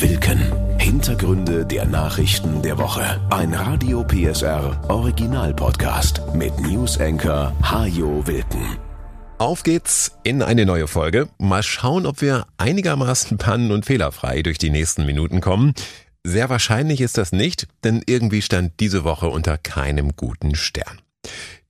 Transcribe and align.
Wilken. 0.00 0.78
Hintergründe 0.78 1.66
der 1.66 1.84
Nachrichten 1.84 2.62
der 2.62 2.78
Woche. 2.78 3.20
Ein 3.30 3.52
Radio 3.52 4.04
PSR 4.04 4.80
Original 4.88 5.52
Podcast 5.52 6.22
mit 6.34 6.56
News 6.60 7.00
Anchor 7.00 7.52
Hajo 7.62 8.24
Wilken. 8.24 8.78
Auf 9.38 9.64
geht's 9.64 10.12
in 10.22 10.42
eine 10.42 10.66
neue 10.66 10.86
Folge. 10.86 11.28
Mal 11.38 11.64
schauen, 11.64 12.06
ob 12.06 12.20
wir 12.20 12.46
einigermaßen 12.58 13.38
pannen- 13.38 13.72
und 13.72 13.86
fehlerfrei 13.86 14.42
durch 14.42 14.58
die 14.58 14.70
nächsten 14.70 15.04
Minuten 15.04 15.40
kommen. 15.40 15.74
Sehr 16.22 16.48
wahrscheinlich 16.48 17.00
ist 17.00 17.18
das 17.18 17.32
nicht, 17.32 17.66
denn 17.82 18.00
irgendwie 18.06 18.42
stand 18.42 18.78
diese 18.78 19.02
Woche 19.02 19.26
unter 19.26 19.58
keinem 19.58 20.14
guten 20.14 20.54
Stern. 20.54 21.00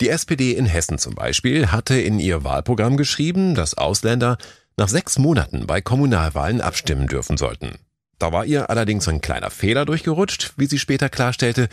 Die 0.03 0.11
SPD 0.11 0.53
in 0.53 0.67
Hessen 0.67 0.99
zum 0.99 1.15
Beispiel 1.15 1.69
hatte 1.73 1.99
in 1.99 2.21
ihr 2.21 2.45
Wahlprogramm 2.45 2.99
geschrieben, 2.99 3.55
dass 3.55 3.79
Ausländer 3.79 4.37
nach 4.77 4.89
sechs 4.89 5.19
Monaten 5.19 5.67
bei 5.67 5.81
Kommunalwahlen 5.81 6.61
abstimmen 6.61 7.07
dürfen 7.07 7.39
sollten. 7.39 7.79
Da 8.19 8.33
war 8.33 8.45
ihr 8.45 8.71
allerdings 8.71 9.07
ein 9.09 9.21
kleiner 9.21 9.51
Fehler 9.51 9.85
durchgerutscht, 9.85 10.55
wie 10.57 10.67
sie 10.67 10.79
später 10.79 11.09
klarstellte. 11.09 11.69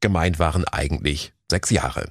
Gemeint 0.00 0.38
waren 0.38 0.64
eigentlich 0.64 1.32
sechs 1.50 1.70
Jahre. 1.70 2.10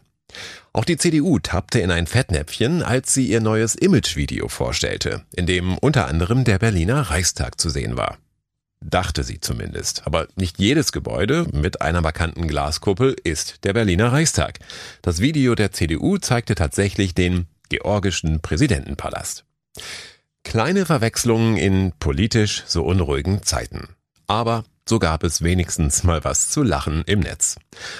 Auch 0.73 0.85
die 0.85 0.97
CDU 0.97 1.39
tappte 1.39 1.79
in 1.79 1.89
ein 1.89 2.05
Fettnäpfchen, 2.05 2.83
als 2.83 3.13
sie 3.13 3.25
ihr 3.25 3.41
neues 3.41 3.73
Imagevideo 3.73 4.47
vorstellte, 4.47 5.25
in 5.35 5.47
dem 5.47 5.77
unter 5.79 6.07
anderem 6.07 6.43
der 6.43 6.59
Berliner 6.59 7.01
Reichstag 7.01 7.59
zu 7.59 7.69
sehen 7.69 7.97
war. 7.97 8.17
Dachte 8.81 9.23
sie 9.23 9.39
zumindest. 9.39 10.05
Aber 10.05 10.27
nicht 10.35 10.59
jedes 10.59 10.91
Gebäude 10.91 11.47
mit 11.51 11.81
einer 11.81 12.01
markanten 12.01 12.47
Glaskuppel 12.47 13.15
ist 13.23 13.65
der 13.65 13.73
Berliner 13.73 14.11
Reichstag. 14.11 14.59
Das 15.01 15.19
Video 15.19 15.55
der 15.55 15.71
CDU 15.71 16.17
zeigte 16.17 16.55
tatsächlich 16.55 17.13
den 17.13 17.47
georgischen 17.67 18.39
Präsidentenpalast. 18.39 19.45
Kleine 20.43 20.85
Verwechslungen 20.85 21.57
in 21.57 21.93
politisch 21.99 22.63
so 22.65 22.83
unruhigen 22.83 23.43
Zeiten. 23.43 23.89
Aber 24.27 24.63
so 24.87 24.97
gab 24.97 25.23
es 25.23 25.43
wenigstens 25.43 26.03
mal 26.03 26.23
was 26.23 26.49
zu 26.49 26.63
lachen 26.63 27.03
im 27.05 27.19
Netz. 27.19 27.57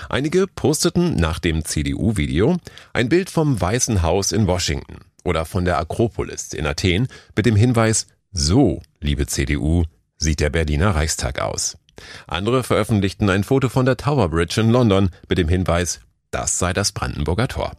Einige 0.09 0.47
posteten 0.47 1.15
nach 1.15 1.37
dem 1.37 1.63
CDU-Video 1.63 2.57
ein 2.93 3.09
Bild 3.09 3.29
vom 3.29 3.61
Weißen 3.61 4.01
Haus 4.01 4.31
in 4.31 4.47
Washington 4.47 5.01
oder 5.23 5.45
von 5.45 5.65
der 5.65 5.77
Akropolis 5.77 6.53
in 6.53 6.65
Athen 6.65 7.07
mit 7.35 7.45
dem 7.45 7.55
Hinweis, 7.55 8.07
so, 8.31 8.81
liebe 8.99 9.27
CDU, 9.27 9.83
sieht 10.17 10.39
der 10.39 10.49
Berliner 10.49 10.95
Reichstag 10.95 11.39
aus. 11.39 11.77
Andere 12.25 12.63
veröffentlichten 12.63 13.29
ein 13.29 13.43
Foto 13.43 13.69
von 13.69 13.85
der 13.85 13.97
Tower 13.97 14.29
Bridge 14.29 14.61
in 14.61 14.71
London 14.71 15.09
mit 15.27 15.37
dem 15.37 15.49
Hinweis, 15.49 15.99
das 16.31 16.57
sei 16.57 16.73
das 16.73 16.91
Brandenburger 16.91 17.47
Tor. 17.47 17.73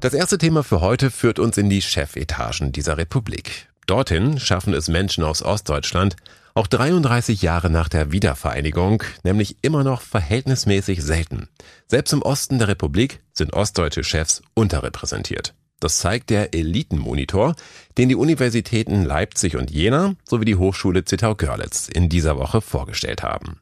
Das 0.00 0.14
erste 0.14 0.38
Thema 0.38 0.62
für 0.62 0.80
heute 0.80 1.10
führt 1.10 1.40
uns 1.40 1.58
in 1.58 1.68
die 1.68 1.82
Chefetagen 1.82 2.70
dieser 2.70 2.98
Republik. 2.98 3.68
Dorthin 3.88 4.38
schaffen 4.38 4.72
es 4.72 4.86
Menschen 4.86 5.24
aus 5.24 5.42
Ostdeutschland, 5.42 6.14
auch 6.54 6.68
33 6.68 7.42
Jahre 7.42 7.68
nach 7.68 7.88
der 7.88 8.12
Wiedervereinigung, 8.12 9.02
nämlich 9.24 9.56
immer 9.62 9.82
noch 9.82 10.02
verhältnismäßig 10.02 11.02
selten. 11.02 11.48
Selbst 11.88 12.12
im 12.12 12.22
Osten 12.22 12.58
der 12.60 12.68
Republik 12.68 13.18
sind 13.32 13.54
ostdeutsche 13.54 14.04
Chefs 14.04 14.42
unterrepräsentiert. 14.54 15.54
Das 15.80 15.98
zeigt 15.98 16.30
der 16.30 16.54
Elitenmonitor, 16.54 17.56
den 17.96 18.08
die 18.08 18.16
Universitäten 18.16 19.04
Leipzig 19.04 19.56
und 19.56 19.72
Jena 19.72 20.14
sowie 20.24 20.44
die 20.44 20.56
Hochschule 20.56 21.04
Zittau-Görlitz 21.04 21.88
in 21.88 22.08
dieser 22.08 22.38
Woche 22.38 22.60
vorgestellt 22.60 23.24
haben. 23.24 23.58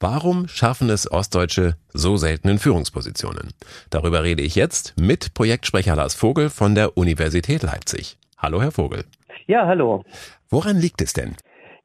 Warum 0.00 0.46
schaffen 0.46 0.90
es 0.90 1.10
Ostdeutsche 1.10 1.74
so 1.92 2.16
seltenen 2.16 2.60
Führungspositionen? 2.60 3.48
Darüber 3.90 4.22
rede 4.22 4.42
ich 4.42 4.54
jetzt 4.54 4.94
mit 4.96 5.34
Projektsprecher 5.34 5.96
Lars 5.96 6.14
Vogel 6.14 6.50
von 6.50 6.76
der 6.76 6.96
Universität 6.96 7.64
Leipzig. 7.64 8.16
Hallo, 8.36 8.62
Herr 8.62 8.70
Vogel. 8.70 9.04
Ja, 9.48 9.66
hallo. 9.66 10.04
Woran 10.50 10.76
liegt 10.76 11.02
es 11.02 11.14
denn? 11.14 11.34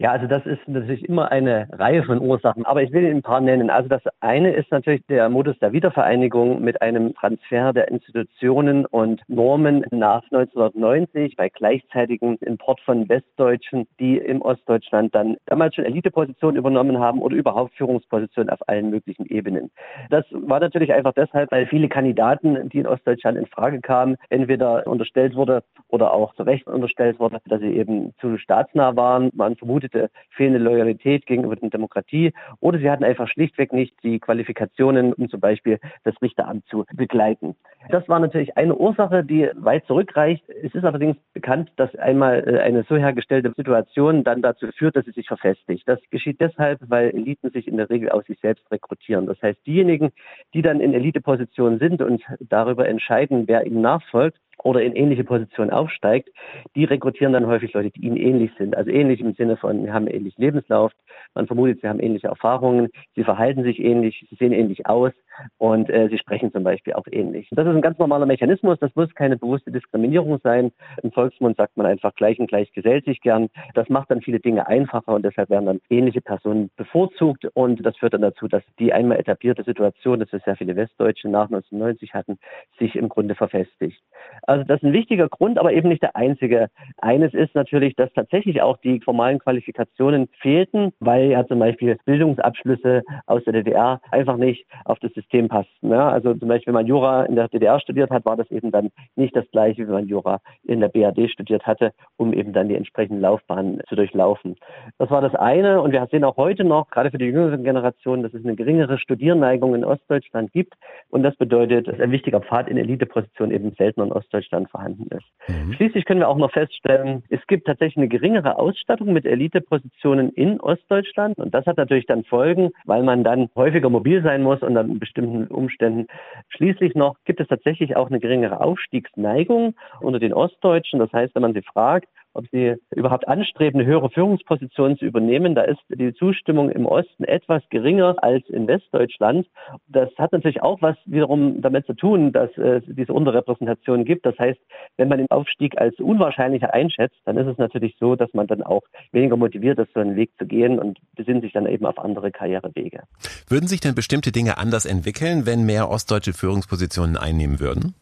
Ja, 0.04 0.12
also 0.12 0.28
das 0.28 0.46
ist 0.46 0.59
natürlich 0.68 1.08
immer 1.08 1.32
eine 1.32 1.70
Reihe 1.72 2.04
von 2.04 2.20
Ursachen, 2.20 2.66
aber 2.66 2.84
ich 2.84 2.92
will 2.92 3.04
Ihnen 3.04 3.20
ein 3.20 3.22
paar 3.22 3.40
nennen. 3.40 3.70
Also 3.70 3.88
das 3.88 4.02
eine 4.20 4.52
ist 4.52 4.70
natürlich 4.70 5.02
der 5.08 5.30
Modus 5.30 5.58
der 5.59 5.72
Wiedervereinigung 5.72 6.62
mit 6.62 6.82
einem 6.82 7.16
Transfer 7.16 7.72
der 7.72 7.88
Institutionen 7.88 8.86
und 8.86 9.22
Normen 9.30 9.86
nach 9.91 10.22
1990 10.24 11.38
bei 11.38 11.47
gleichzeitigem 11.47 12.38
Import 12.41 12.81
von 12.81 13.08
Westdeutschen, 13.08 13.88
die 13.97 14.18
im 14.18 14.41
Ostdeutschland 14.41 15.16
dann 15.16 15.38
damals 15.46 15.75
schon 15.75 15.86
Elitepositionen 15.86 16.58
übernommen 16.58 17.00
haben 17.00 17.22
oder 17.22 17.38
überhaupt 17.38 17.74
Führungspositionen 17.75 18.50
auf 18.50 18.59
allen 18.68 18.90
möglichen 18.90 19.25
Ebenen. 19.28 19.72
Das 20.09 20.25
war 20.31 20.59
natürlich 20.59 20.91
einfach 20.91 21.14
deshalb, 21.14 21.50
weil 21.53 21.66
viele 21.68 21.88
Kandidaten, 21.88 22.68
die 22.68 22.80
in 22.80 22.88
Ostdeutschland 22.88 23.38
in 23.38 23.46
Frage 23.46 23.80
kamen, 23.80 24.18
entweder 24.30 24.85
unterstellt 24.85 25.34
wurde 25.38 25.64
oder 25.88 26.14
auch 26.14 26.35
zu 26.35 26.44
Recht 26.44 26.68
unterstellt 26.68 27.22
wurde, 27.22 27.40
dass 27.46 27.62
sie 27.62 27.78
eben 27.78 28.14
zu 28.20 28.38
staatsnah 28.38 28.97
waren. 28.97 29.31
Man 29.34 29.56
vermutet 29.56 29.93
vermutete 29.94 30.09
fehlende 30.31 30.59
Loyalität 30.59 31.26
gegenüber 31.26 31.56
der 31.56 31.70
Demokratie 31.70 32.34
oder 32.59 32.80
sie 32.80 32.90
hatten 32.90 33.04
einfach 33.04 33.28
schlichtweg 33.28 33.72
nicht 33.72 33.96
die 34.04 34.20
Qualifikationen, 34.20 35.14
um 35.14 35.30
zum 35.30 35.40
Beispiel 35.40 35.80
das 36.04 36.16
Richteramt 36.22 36.66
zu 36.68 36.86
begleiten. 36.94 37.56
Das 37.90 38.08
war 38.09 38.20
natürlich 38.20 38.58
eine 38.58 38.76
Ursache, 38.76 39.24
die 39.24 39.50
weit 39.56 39.86
zurückreicht. 39.86 40.44
Es 40.50 40.74
ist 40.74 40.84
allerdings 40.84 41.18
bekannt, 41.34 41.72
dass 41.76 41.94
einmal 41.96 42.44
äh, 42.48 42.59
eine 42.59 42.84
so 42.84 42.96
hergestellte 42.96 43.53
Situation 43.56 44.24
dann 44.24 44.42
dazu 44.42 44.68
führt, 44.72 44.96
dass 44.96 45.06
sie 45.06 45.12
sich 45.12 45.28
verfestigt. 45.28 45.84
Das 45.88 46.00
geschieht 46.09 46.40
deshalb, 46.40 46.80
weil 46.88 47.09
Eliten 47.09 47.52
sich 47.52 47.68
in 47.68 47.78
der 47.78 47.90
Regel 47.90 48.09
aus 48.09 48.26
sich 48.26 48.40
selbst 48.40 48.70
rekrutieren. 48.72 49.28
Das 49.28 49.42
heißt, 49.42 49.59
diejenigen, 49.66 50.12
die 50.53 50.62
dann 50.62 50.80
in 50.80 50.94
Elitepositionen 50.94 51.80
sind 51.80 52.02
und 52.02 52.24
darüber 52.40 52.88
entscheiden, 52.88 53.44
wer 53.48 53.66
ihnen 53.66 53.82
nachfolgt, 53.82 54.38
oder 54.59 54.81
in 54.81 54.96
ähnliche 54.96 55.24
Positionen 55.24 55.72
aufsteigt, 55.72 56.30
die 56.75 56.86
rekrutieren 56.86 57.34
dann 57.34 57.47
häufig 57.47 57.74
Leute, 57.74 57.91
die 57.91 58.06
ihnen 58.06 58.18
ähnlich 58.18 58.52
sind. 58.58 58.75
Also 58.75 58.91
ähnlich 58.91 59.19
im 59.19 59.34
Sinne 59.34 59.58
von, 59.58 59.86
wir 59.86 59.94
haben 59.94 60.08
einen 60.08 60.16
ähnlichen 60.16 60.44
Lebenslauf, 60.44 60.91
man 61.34 61.47
vermutet, 61.47 61.81
sie 61.81 61.88
haben 61.88 62.00
ähnliche 62.00 62.28
Erfahrungen, 62.28 62.90
sie 63.16 63.24
verhalten 63.24 63.64
sich 63.64 63.80
ähnlich, 63.80 64.25
sie 64.30 64.36
sehen 64.36 64.53
ähnlich 64.53 64.86
aus 64.86 65.12
und 65.58 65.90
äh, 65.90 66.08
sie 66.10 66.18
sprechen 66.18 66.52
zum 66.52 66.64
Beispiel 66.64 66.94
auch 66.94 67.06
ähnlich. 67.12 67.48
Das 67.52 67.66
ist 67.68 67.76
ein 67.76 67.82
ganz 67.82 67.98
normaler 68.00 68.26
Mechanismus, 68.26 68.78
das 68.80 68.96
muss 68.96 69.14
keine 69.16 69.38
bewusste 69.38 69.72
Diskriminierung 69.72 70.40
sein. 70.44 70.72
Im 71.02 71.12
Volksmund 71.12 71.58
sagt 71.58 71.78
man 71.78 71.86
einfach 71.86 72.14
gleich 72.16 72.40
und 72.40 72.48
gleich 72.48 72.72
gesellt 72.74 73.06
sich 73.06 73.22
gern. 73.22 73.50
Das 73.74 73.90
macht 73.90 74.12
dann 74.12 74.22
viele 74.22 74.40
Dinge 74.40 74.68
einfacher 74.68 75.14
und 75.14 75.24
deshalb 75.26 75.50
werden 75.50 75.66
dann 75.66 75.82
ähnliche 75.90 76.22
Personen 76.22 76.70
bevorzugt 76.76 77.46
und 77.54 77.86
das 77.86 77.98
führt 77.98 78.14
dann 78.14 78.22
dazu, 78.22 78.48
dass 78.48 78.64
die 78.80 78.94
einmal 78.94 79.20
etablierte 79.20 79.64
Situation, 79.64 80.20
dass 80.20 80.32
wir 80.32 80.40
sehr 80.40 80.56
viele 80.56 80.76
Westdeutsche 80.76 81.30
nach 81.30 81.46
1990 81.46 82.14
hatten, 82.14 82.38
sich 82.80 82.96
im 82.96 83.10
Grunde 83.10 83.36
verfestigt. 83.36 84.02
Also 84.44 84.64
das 84.64 84.78
ist 84.78 84.84
ein 84.84 84.94
wichtiger 84.94 85.30
Grund, 85.30 85.58
aber 85.58 85.74
eben 85.74 85.90
nicht 85.90 86.04
der 86.04 86.16
einzige. 86.16 86.70
Eines 86.98 87.34
ist 87.34 87.56
natürlich, 87.56 87.96
dass 87.96 88.12
tatsächlich 88.14 88.62
auch 88.62 88.78
die 88.78 89.00
formalen 89.00 89.40
Qualifikationen 89.40 90.30
fehlten, 90.40 90.94
weil 91.00 91.32
ja 91.32 91.46
zum 91.46 91.60
Beispiel 91.60 91.98
Bildungsabschlüsse 92.06 93.04
aus 93.26 93.44
der 93.44 93.54
DDR 93.54 94.02
einfach 94.12 94.38
nicht 94.38 94.66
auf 94.86 95.00
das 95.00 95.12
System 95.23 95.47
passten. 95.47 95.89
Ja, 95.89 96.09
also 96.09 96.34
zum 96.34 96.47
Beispiel, 96.47 96.73
wenn 96.73 96.81
man 96.81 96.88
Jura 96.88 97.23
in 97.23 97.35
der 97.35 97.47
DDR 97.47 97.79
studiert 97.79 98.11
hat, 98.11 98.25
war 98.25 98.38
das 98.38 98.50
eben 98.51 98.72
dann 98.72 98.89
nicht 99.16 99.35
das 99.35 99.50
gleiche, 99.51 99.88
wie 99.88 99.91
man 99.91 100.07
Jura 100.07 100.39
in 100.63 100.79
der 100.79 100.89
BRD 100.89 101.29
studiert 101.29 101.66
hatte, 101.66 101.94
um 102.17 102.34
eben 102.34 102.53
dann 102.53 102.69
die 102.69 102.75
entsprechenden 102.75 103.22
Laufbahnen 103.22 103.81
zu 103.88 103.95
durchlaufen. 103.95 104.56
Das 104.97 105.09
war 105.09 105.22
das 105.22 105.35
eine 105.35 105.81
und 105.81 105.91
wir 105.91 106.07
sehen 106.11 106.23
auch 106.23 106.38
heute 106.38 106.63
noch, 106.63 106.89
gerade 106.89 107.11
für 107.11 107.17
die 107.17 107.25
jüngere 107.25 107.57
Generation, 107.57 108.23
dass 108.23 108.34
es 108.34 108.44
eine 108.44 108.56
geringere 108.56 108.97
Studierneigung 108.97 109.75
in 109.75 109.85
Ostdeutschland 109.85 110.51
gibt 110.51 110.73
und 111.09 111.23
das 111.23 111.35
bedeutet, 111.35 111.88
dass 111.88 112.00
ein 112.00 112.11
wichtiger 112.11 112.41
Pfad 112.41 112.67
in 112.67 112.78
Eliteposition 112.78 113.51
eben 113.51 113.72
seltener 113.78 114.07
in 114.07 114.11
Ostdeutschland 114.11 114.69
vorhanden 114.69 115.07
ist. 115.16 115.25
Mhm. 115.47 115.73
Schließlich 115.73 116.05
können 116.05 116.19
wir 116.19 116.29
auch 116.29 116.38
noch 116.38 116.51
feststellen, 116.51 117.23
es 117.29 117.45
gibt 117.47 117.67
tatsächlich 117.67 117.97
eine 117.97 118.07
geringere 118.07 118.57
Ausstattung 118.57 119.13
mit 119.13 119.25
Elitepositionen 119.25 120.29
in 120.31 120.59
Ostdeutschland 120.59 121.38
und 121.38 121.53
das 121.53 121.66
hat 121.66 121.78
natürlich 121.78 122.05
dann 122.05 122.23
Folgen, 122.23 122.72
weil 122.85 123.03
man 123.03 123.23
dann 123.23 123.50
häufiger 123.55 123.90
mobil 123.90 124.22
sein 124.22 124.44
muss 124.44 124.61
und 124.61 124.75
dann 124.75 125.00
bestimmten 125.13 125.47
Umständen. 125.47 126.07
Schließlich 126.50 126.96
noch 126.96 127.16
gibt 127.25 127.40
es 127.40 127.47
tatsächlich 127.47 127.96
auch 127.96 128.09
eine 128.09 128.19
geringere 128.19 128.59
Aufstiegsneigung 128.62 129.75
unter 130.01 130.19
den 130.19 130.34
Ostdeutschen. 130.34 131.00
Das 131.00 131.13
heißt, 131.13 131.35
wenn 131.35 131.41
man 131.41 131.53
sie 131.53 131.62
fragt, 131.62 132.07
ob 132.34 132.46
sie 132.52 132.76
überhaupt 132.92 133.28
anstreben, 133.28 133.80
eine 133.80 133.90
höhere 133.90 134.10
Führungsposition 134.10 134.98
zu 134.98 135.06
übernehmen. 135.06 135.56
Da 135.56 135.64
ist 135.64 135.82
die 135.90 136.14
Zustimmung 136.14 136.70
im 136.70 136.85
Osten 136.85 137.24
etwas 137.24 137.64
geringer 137.70 138.16
als 138.22 138.47
in 138.50 138.68
Westdeutschland. 138.68 139.47
Das 139.88 140.09
hat 140.18 140.32
natürlich 140.32 140.62
auch 140.62 140.82
was 140.82 140.96
wiederum 141.06 141.62
damit 141.62 141.85
zu 141.85 141.94
tun, 141.94 142.32
dass 142.32 142.50
es 142.58 142.84
diese 142.88 143.14
Unterrepräsentation 143.14 144.06
gibt. 144.06 144.26
Das 144.26 144.38
heißt, 144.38 144.59
wenn 144.97 145.08
man 145.08 145.20
den 145.20 145.30
Aufstieg 145.32 145.78
als 145.80 145.96
unwahrscheinlicher 146.00 146.74
einschätzt, 146.74 147.18
dann 147.26 147.38
ist 147.38 147.47
es 147.47 147.58
natürlich 147.58 147.96
so, 148.00 148.16
dass 148.16 148.34
man 148.34 148.47
dann 148.47 148.64
auch 148.64 148.84
weniger 149.12 149.38
motiviert 149.38 149.79
ist, 149.79 149.94
so 149.94 150.00
einen 150.00 150.16
Weg 150.16 150.32
zu 150.38 150.46
gehen 150.46 150.79
und 150.79 151.00
besinnt 151.16 151.44
sich 151.44 151.53
dann 151.53 151.68
eben 151.68 151.86
auf 151.86 152.00
andere 152.00 152.32
Karrierewege. 152.32 153.03
Würden 153.47 153.68
sich 153.68 153.79
denn 153.79 153.96
bestimmte 153.96 154.32
Dinge 154.32 154.58
anders 154.58 154.86
entwickeln, 154.86 155.46
wenn 155.46 155.66
mehr 155.66 155.90
ostdeutsche 155.90 156.34
Führungspositionen 156.34 157.18
einnehmen 157.18 157.59
würden? 157.59 157.96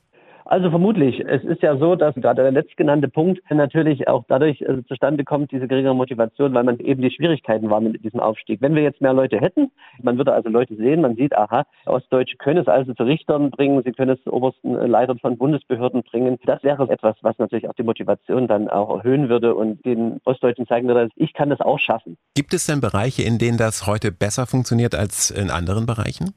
Also 0.51 0.69
vermutlich. 0.69 1.23
Es 1.25 1.45
ist 1.45 1.61
ja 1.61 1.77
so, 1.77 1.95
dass 1.95 2.13
gerade 2.15 2.41
der 2.41 2.51
letztgenannte 2.51 3.07
Punkt 3.07 3.39
natürlich 3.49 4.09
auch 4.09 4.25
dadurch 4.27 4.67
also 4.67 4.81
zustande 4.81 5.23
kommt, 5.23 5.53
diese 5.53 5.65
geringere 5.65 5.95
Motivation, 5.95 6.53
weil 6.53 6.65
man 6.65 6.77
eben 6.79 7.01
die 7.01 7.09
Schwierigkeiten 7.09 7.69
war 7.69 7.79
mit 7.79 8.03
diesem 8.03 8.19
Aufstieg. 8.19 8.59
Wenn 8.59 8.75
wir 8.75 8.83
jetzt 8.83 8.99
mehr 8.99 9.13
Leute 9.13 9.39
hätten, 9.39 9.71
man 10.01 10.17
würde 10.17 10.33
also 10.33 10.49
Leute 10.49 10.75
sehen, 10.75 10.99
man 10.99 11.15
sieht, 11.15 11.33
aha, 11.37 11.63
Ostdeutsche 11.85 12.35
können 12.35 12.57
es 12.57 12.67
also 12.67 12.93
zu 12.93 13.03
Richtern 13.03 13.49
bringen, 13.49 13.81
sie 13.85 13.93
können 13.93 14.11
es 14.11 14.21
zu 14.25 14.33
obersten 14.33 14.73
Leitern 14.73 15.19
von 15.19 15.37
Bundesbehörden 15.37 16.03
bringen. 16.03 16.37
Das 16.45 16.61
wäre 16.63 16.89
etwas, 16.89 17.15
was 17.21 17.37
natürlich 17.37 17.69
auch 17.69 17.75
die 17.75 17.83
Motivation 17.83 18.49
dann 18.49 18.67
auch 18.67 18.97
erhöhen 18.97 19.29
würde 19.29 19.55
und 19.55 19.85
den 19.85 20.19
Ostdeutschen 20.25 20.67
zeigen 20.67 20.89
würde, 20.89 21.11
ich 21.15 21.31
kann 21.31 21.49
das 21.49 21.61
auch 21.61 21.79
schaffen. 21.79 22.17
Gibt 22.35 22.53
es 22.53 22.65
denn 22.65 22.81
Bereiche, 22.81 23.23
in 23.23 23.37
denen 23.37 23.57
das 23.57 23.87
heute 23.87 24.11
besser 24.11 24.45
funktioniert 24.47 24.95
als 24.95 25.31
in 25.31 25.49
anderen 25.49 25.85
Bereichen? 25.85 26.33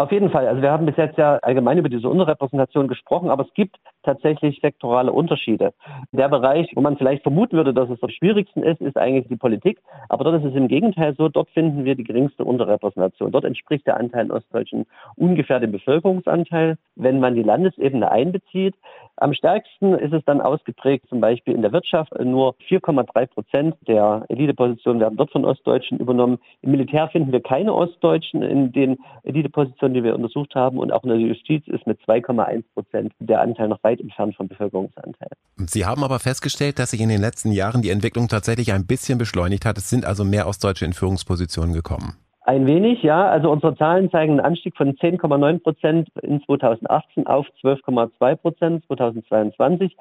Auf 0.00 0.12
jeden 0.12 0.30
Fall. 0.30 0.48
Also 0.48 0.62
wir 0.62 0.70
haben 0.70 0.86
bis 0.86 0.96
jetzt 0.96 1.18
ja 1.18 1.36
allgemein 1.42 1.76
über 1.76 1.90
diese 1.90 2.08
Unterrepräsentation 2.08 2.88
gesprochen, 2.88 3.28
aber 3.28 3.44
es 3.44 3.52
gibt 3.52 3.76
tatsächlich 4.02 4.60
sektorale 4.60 5.12
Unterschiede. 5.12 5.72
Der 6.12 6.28
Bereich, 6.28 6.70
wo 6.74 6.80
man 6.80 6.96
vielleicht 6.96 7.22
vermuten 7.22 7.56
würde, 7.56 7.74
dass 7.74 7.90
es 7.90 8.02
am 8.02 8.10
schwierigsten 8.10 8.62
ist, 8.62 8.80
ist 8.80 8.96
eigentlich 8.96 9.28
die 9.28 9.36
Politik. 9.36 9.80
Aber 10.08 10.24
dort 10.24 10.42
ist 10.42 10.50
es 10.50 10.56
im 10.56 10.68
Gegenteil 10.68 11.14
so, 11.16 11.28
dort 11.28 11.50
finden 11.50 11.84
wir 11.84 11.94
die 11.94 12.04
geringste 12.04 12.44
Unterrepräsentation. 12.44 13.32
Dort 13.32 13.44
entspricht 13.44 13.86
der 13.86 13.96
Anteil 13.96 14.30
Ostdeutschen 14.30 14.86
ungefähr 15.16 15.60
dem 15.60 15.72
Bevölkerungsanteil. 15.72 16.78
Wenn 16.96 17.20
man 17.20 17.34
die 17.34 17.42
Landesebene 17.42 18.10
einbezieht, 18.10 18.74
am 19.20 19.34
stärksten 19.34 19.92
ist 19.94 20.14
es 20.14 20.24
dann 20.24 20.40
ausgeprägt 20.40 21.06
zum 21.10 21.20
Beispiel 21.20 21.54
in 21.54 21.60
der 21.60 21.72
Wirtschaft. 21.72 22.18
Nur 22.18 22.54
4,3 22.68 23.26
Prozent 23.26 23.76
der 23.86 24.24
Elitepositionen 24.30 25.00
werden 25.00 25.18
dort 25.18 25.30
von 25.30 25.44
Ostdeutschen 25.44 25.98
übernommen. 25.98 26.38
Im 26.62 26.70
Militär 26.70 27.08
finden 27.08 27.30
wir 27.30 27.42
keine 27.42 27.74
Ostdeutschen 27.74 28.42
in 28.42 28.72
den 28.72 28.98
Elitepositionen, 29.24 29.94
die 29.94 30.04
wir 30.04 30.14
untersucht 30.14 30.54
haben. 30.54 30.78
Und 30.78 30.90
auch 30.90 31.02
in 31.02 31.10
der 31.10 31.18
Justiz 31.18 31.68
ist 31.68 31.86
mit 31.86 32.00
2,1 32.00 32.64
Prozent 32.72 33.12
der 33.18 33.42
Anteil 33.42 33.68
noch 33.68 33.82
weit 33.90 34.00
entfernt 34.00 34.34
vom 34.36 34.48
Bevölkerungsanteil. 34.48 35.30
Sie 35.66 35.84
haben 35.84 36.04
aber 36.04 36.18
festgestellt, 36.18 36.78
dass 36.78 36.90
sich 36.90 37.00
in 37.00 37.08
den 37.08 37.20
letzten 37.20 37.52
Jahren 37.52 37.82
die 37.82 37.90
Entwicklung 37.90 38.28
tatsächlich 38.28 38.72
ein 38.72 38.86
bisschen 38.86 39.18
beschleunigt 39.18 39.64
hat. 39.64 39.78
Es 39.78 39.90
sind 39.90 40.04
also 40.04 40.24
mehr 40.24 40.46
Ostdeutsche 40.46 40.84
in 40.84 40.92
Führungspositionen 40.92 41.74
gekommen. 41.74 42.16
Ein 42.42 42.66
wenig, 42.66 43.02
ja. 43.02 43.28
Also 43.28 43.50
unsere 43.50 43.76
Zahlen 43.76 44.10
zeigen 44.10 44.32
einen 44.32 44.40
Anstieg 44.40 44.74
von 44.74 44.94
10,9 44.94 45.62
Prozent 45.62 46.08
in 46.22 46.42
2018 46.42 47.26
auf 47.26 47.46
12,2 47.62 48.36
Prozent 48.36 48.84
2022. 48.86 49.94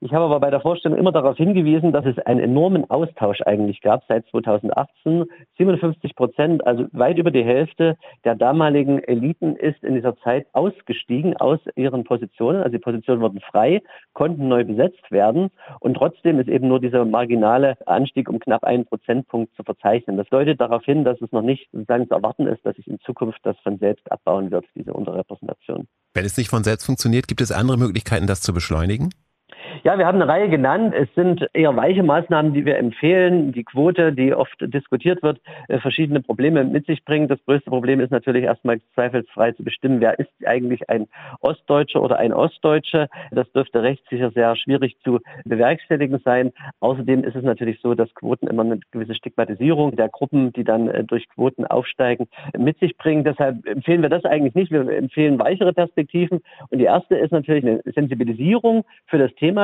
Ich 0.00 0.12
habe 0.12 0.24
aber 0.24 0.40
bei 0.40 0.50
der 0.50 0.60
Vorstellung 0.60 0.98
immer 0.98 1.12
darauf 1.12 1.36
hingewiesen, 1.36 1.92
dass 1.92 2.04
es 2.04 2.18
einen 2.26 2.40
enormen 2.40 2.90
Austausch 2.90 3.42
eigentlich 3.42 3.80
gab 3.80 4.02
seit 4.08 4.26
2018. 4.26 5.26
57 5.56 6.16
Prozent, 6.16 6.66
also 6.66 6.86
weit 6.90 7.16
über 7.16 7.30
die 7.30 7.44
Hälfte 7.44 7.96
der 8.24 8.34
damaligen 8.34 8.98
Eliten 8.98 9.54
ist 9.54 9.84
in 9.84 9.94
dieser 9.94 10.16
Zeit 10.18 10.48
ausgestiegen 10.52 11.36
aus 11.36 11.60
ihren 11.76 12.02
Positionen. 12.02 12.58
Also 12.58 12.72
die 12.72 12.80
Positionen 12.80 13.20
wurden 13.20 13.40
frei, 13.40 13.82
konnten 14.14 14.48
neu 14.48 14.64
besetzt 14.64 15.12
werden 15.12 15.50
und 15.78 15.94
trotzdem 15.94 16.40
ist 16.40 16.48
eben 16.48 16.66
nur 16.66 16.80
dieser 16.80 17.04
marginale 17.04 17.76
Anstieg 17.86 18.28
um 18.28 18.40
knapp 18.40 18.64
einen 18.64 18.84
Prozentpunkt 18.84 19.54
zu 19.54 19.62
verzeichnen. 19.62 20.16
Das 20.16 20.28
deutet 20.28 20.60
darauf 20.60 20.84
hin, 20.84 21.04
dass 21.04 21.20
es 21.20 21.30
noch 21.30 21.42
nicht 21.42 21.68
sozusagen 21.84 22.08
zu 22.08 22.14
erwarten 22.14 22.46
ist, 22.46 22.64
dass 22.64 22.76
sich 22.76 22.86
in 22.86 22.98
Zukunft 23.00 23.38
das 23.42 23.56
von 23.62 23.78
selbst 23.78 24.10
abbauen 24.10 24.50
wird, 24.50 24.64
diese 24.74 24.92
Unterrepräsentation. 24.92 25.86
Wenn 26.14 26.24
es 26.24 26.36
nicht 26.36 26.48
von 26.48 26.64
selbst 26.64 26.86
funktioniert, 26.86 27.28
gibt 27.28 27.40
es 27.40 27.52
andere 27.52 27.76
Möglichkeiten, 27.76 28.26
das 28.26 28.40
zu 28.40 28.52
beschleunigen? 28.52 29.10
Ja, 29.82 29.98
wir 29.98 30.06
haben 30.06 30.20
eine 30.20 30.30
Reihe 30.30 30.48
genannt. 30.48 30.94
Es 30.96 31.08
sind 31.14 31.46
eher 31.52 31.74
weiche 31.76 32.02
Maßnahmen, 32.02 32.52
die 32.52 32.64
wir 32.64 32.78
empfehlen. 32.78 33.52
Die 33.52 33.64
Quote, 33.64 34.12
die 34.12 34.34
oft 34.34 34.54
diskutiert 34.60 35.22
wird, 35.22 35.40
äh, 35.68 35.78
verschiedene 35.78 36.20
Probleme 36.20 36.64
mit 36.64 36.86
sich 36.86 37.04
bringt. 37.04 37.30
Das 37.30 37.44
größte 37.44 37.70
Problem 37.70 38.00
ist 38.00 38.10
natürlich 38.10 38.44
erstmal 38.44 38.80
zweifelsfrei 38.94 39.52
zu 39.52 39.64
bestimmen, 39.64 40.00
wer 40.00 40.18
ist 40.18 40.30
eigentlich 40.46 40.88
ein 40.88 41.06
Ostdeutscher 41.40 42.02
oder 42.02 42.18
ein 42.18 42.32
Ostdeutsche. 42.32 43.08
Das 43.30 43.50
dürfte 43.52 43.82
rechtssicher 43.82 44.30
sehr 44.30 44.54
schwierig 44.56 44.96
zu 45.02 45.18
bewerkstelligen 45.44 46.20
sein. 46.24 46.52
Außerdem 46.80 47.24
ist 47.24 47.34
es 47.34 47.42
natürlich 47.42 47.80
so, 47.80 47.94
dass 47.94 48.14
Quoten 48.14 48.46
immer 48.46 48.62
eine 48.62 48.80
gewisse 48.90 49.14
Stigmatisierung 49.14 49.96
der 49.96 50.08
Gruppen, 50.08 50.52
die 50.52 50.64
dann 50.64 50.88
äh, 50.88 51.04
durch 51.04 51.28
Quoten 51.28 51.66
aufsteigen, 51.66 52.28
mit 52.56 52.78
sich 52.78 52.96
bringen. 52.96 53.24
Deshalb 53.24 53.66
empfehlen 53.66 54.02
wir 54.02 54.08
das 54.08 54.24
eigentlich 54.24 54.54
nicht. 54.54 54.70
Wir 54.70 54.88
empfehlen 54.88 55.38
weichere 55.38 55.72
Perspektiven. 55.72 56.40
Und 56.70 56.78
die 56.78 56.84
erste 56.84 57.16
ist 57.16 57.32
natürlich 57.32 57.64
eine 57.64 57.80
Sensibilisierung 57.94 58.84
für 59.06 59.18
das 59.18 59.34
Thema. 59.34 59.63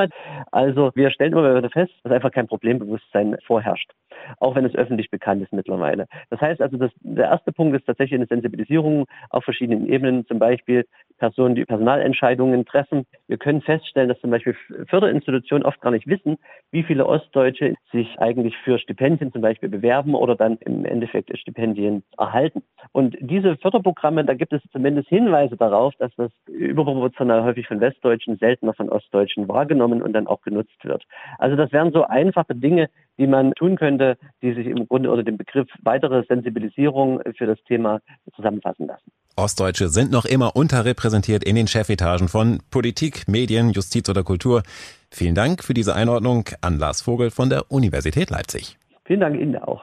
Also 0.50 0.90
wir 0.94 1.10
stellen 1.10 1.32
immer 1.32 1.56
wieder 1.56 1.70
fest, 1.70 1.92
dass 2.02 2.12
einfach 2.12 2.32
kein 2.32 2.46
Problembewusstsein 2.46 3.36
vorherrscht, 3.46 3.90
auch 4.38 4.54
wenn 4.54 4.64
es 4.64 4.74
öffentlich 4.74 5.10
bekannt 5.10 5.42
ist 5.42 5.52
mittlerweile. 5.52 6.06
Das 6.30 6.40
heißt 6.40 6.60
also, 6.60 6.76
dass 6.76 6.90
der 7.00 7.26
erste 7.26 7.52
Punkt 7.52 7.76
ist 7.76 7.86
tatsächlich 7.86 8.18
eine 8.18 8.26
Sensibilisierung 8.26 9.06
auf 9.30 9.44
verschiedenen 9.44 9.86
Ebenen, 9.88 10.26
zum 10.26 10.38
Beispiel 10.38 10.86
Personen, 11.18 11.54
die 11.54 11.64
Personalentscheidungen 11.64 12.64
treffen. 12.64 13.06
Wir 13.28 13.36
können 13.36 13.60
feststellen, 13.60 14.08
dass 14.08 14.20
zum 14.20 14.30
Beispiel 14.30 14.56
Förderinstitutionen 14.88 15.64
oft 15.64 15.80
gar 15.80 15.90
nicht 15.90 16.06
wissen, 16.06 16.38
wie 16.70 16.82
viele 16.82 17.06
Ostdeutsche 17.06 17.74
sich 17.92 18.18
eigentlich 18.18 18.56
für 18.64 18.78
Stipendien 18.78 19.32
zum 19.32 19.42
Beispiel 19.42 19.68
bewerben 19.68 20.14
oder 20.14 20.34
dann 20.34 20.56
im 20.64 20.84
Endeffekt 20.84 21.36
Stipendien 21.38 22.02
erhalten. 22.18 22.62
Und 22.92 23.16
diese 23.20 23.56
Förderprogramme, 23.56 24.24
da 24.24 24.34
gibt 24.34 24.52
es 24.52 24.62
zumindest 24.72 25.08
Hinweise 25.08 25.56
darauf, 25.56 25.94
dass 25.98 26.14
das 26.16 26.32
überproportional 26.46 27.44
häufig 27.44 27.66
von 27.66 27.80
Westdeutschen, 27.80 28.36
seltener 28.38 28.74
von 28.74 28.88
Ostdeutschen 28.88 29.48
wahrgenommen 29.48 29.89
und 29.92 30.12
dann 30.12 30.26
auch 30.26 30.42
genutzt 30.42 30.84
wird. 30.84 31.04
Also 31.38 31.56
das 31.56 31.72
wären 31.72 31.92
so 31.92 32.04
einfache 32.04 32.54
Dinge, 32.54 32.88
die 33.18 33.26
man 33.26 33.52
tun 33.54 33.76
könnte, 33.76 34.16
die 34.42 34.54
sich 34.54 34.66
im 34.66 34.86
Grunde 34.88 35.10
unter 35.10 35.24
dem 35.24 35.36
Begriff 35.36 35.68
weitere 35.82 36.24
Sensibilisierung 36.26 37.20
für 37.36 37.46
das 37.46 37.58
Thema 37.66 38.00
zusammenfassen 38.34 38.86
lassen. 38.86 39.10
Ostdeutsche 39.36 39.88
sind 39.88 40.10
noch 40.10 40.24
immer 40.24 40.56
unterrepräsentiert 40.56 41.44
in 41.44 41.56
den 41.56 41.66
Chefetagen 41.66 42.28
von 42.28 42.60
Politik, 42.70 43.26
Medien, 43.28 43.70
Justiz 43.70 44.08
oder 44.08 44.22
Kultur. 44.22 44.62
Vielen 45.10 45.34
Dank 45.34 45.64
für 45.64 45.74
diese 45.74 45.94
Einordnung 45.94 46.44
an 46.60 46.78
Lars 46.78 47.02
Vogel 47.02 47.30
von 47.30 47.50
der 47.50 47.70
Universität 47.70 48.30
Leipzig. 48.30 48.76
Vielen 49.04 49.20
Dank 49.20 49.40
Ihnen 49.40 49.56
auch. 49.56 49.82